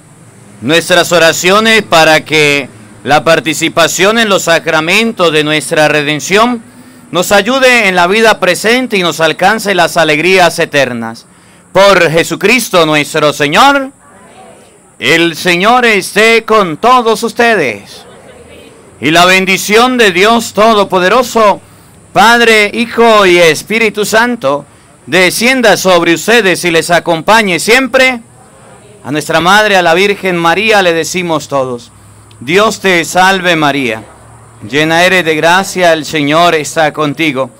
nuestras 0.62 1.12
oraciones 1.12 1.82
para 1.82 2.24
que 2.24 2.70
la 3.02 3.22
participación 3.22 4.18
en 4.18 4.30
los 4.30 4.44
sacramentos 4.44 5.30
de 5.30 5.44
nuestra 5.44 5.88
redención 5.88 6.62
nos 7.10 7.32
ayude 7.32 7.88
en 7.88 7.94
la 7.94 8.06
vida 8.06 8.40
presente 8.40 8.96
y 8.96 9.02
nos 9.02 9.20
alcance 9.20 9.74
las 9.74 9.98
alegrías 9.98 10.58
eternas. 10.58 11.26
Por 11.70 12.10
Jesucristo 12.10 12.86
nuestro 12.86 13.34
Señor. 13.34 13.90
El 14.98 15.36
Señor 15.36 15.84
esté 15.84 16.46
con 16.46 16.78
todos 16.78 17.22
ustedes. 17.24 18.06
Y 19.02 19.10
la 19.10 19.26
bendición 19.26 19.98
de 19.98 20.12
Dios 20.12 20.54
Todopoderoso, 20.54 21.60
Padre, 22.14 22.70
Hijo 22.72 23.26
y 23.26 23.36
Espíritu 23.36 24.06
Santo, 24.06 24.64
descienda 25.06 25.76
sobre 25.76 26.14
ustedes 26.14 26.64
y 26.64 26.70
les 26.70 26.90
acompañe 26.90 27.58
siempre. 27.58 28.20
A 29.04 29.10
nuestra 29.10 29.40
Madre, 29.40 29.76
a 29.76 29.82
la 29.82 29.94
Virgen 29.94 30.36
María, 30.36 30.80
le 30.80 30.94
decimos 30.94 31.48
todos, 31.48 31.92
Dios 32.40 32.80
te 32.80 33.04
salve 33.04 33.54
María, 33.54 34.02
llena 34.68 35.04
eres 35.04 35.24
de 35.26 35.36
gracia, 35.36 35.92
el 35.92 36.06
Señor 36.06 36.54
está 36.54 36.92
contigo. 36.92 37.50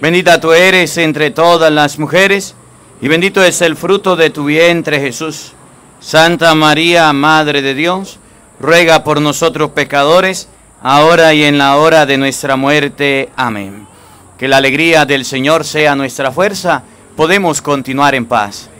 Bendita 0.00 0.40
tú 0.40 0.52
eres 0.52 0.96
entre 0.96 1.30
todas 1.30 1.70
las 1.70 1.98
mujeres, 1.98 2.56
y 3.00 3.06
bendito 3.06 3.42
es 3.42 3.60
el 3.60 3.76
fruto 3.76 4.16
de 4.16 4.30
tu 4.30 4.46
vientre 4.46 5.00
Jesús. 5.00 5.52
Santa 6.00 6.54
María, 6.54 7.12
Madre 7.12 7.62
de 7.62 7.74
Dios, 7.74 8.18
ruega 8.58 9.04
por 9.04 9.20
nosotros 9.20 9.70
pecadores, 9.70 10.48
ahora 10.82 11.34
y 11.34 11.44
en 11.44 11.58
la 11.58 11.76
hora 11.76 12.04
de 12.06 12.18
nuestra 12.18 12.56
muerte. 12.56 13.28
Amén. 13.36 13.86
Que 14.40 14.48
la 14.48 14.56
alegría 14.56 15.04
del 15.04 15.26
Señor 15.26 15.66
sea 15.66 15.94
nuestra 15.94 16.32
fuerza, 16.32 16.82
podemos 17.14 17.60
continuar 17.60 18.14
en 18.14 18.24
paz. 18.24 18.70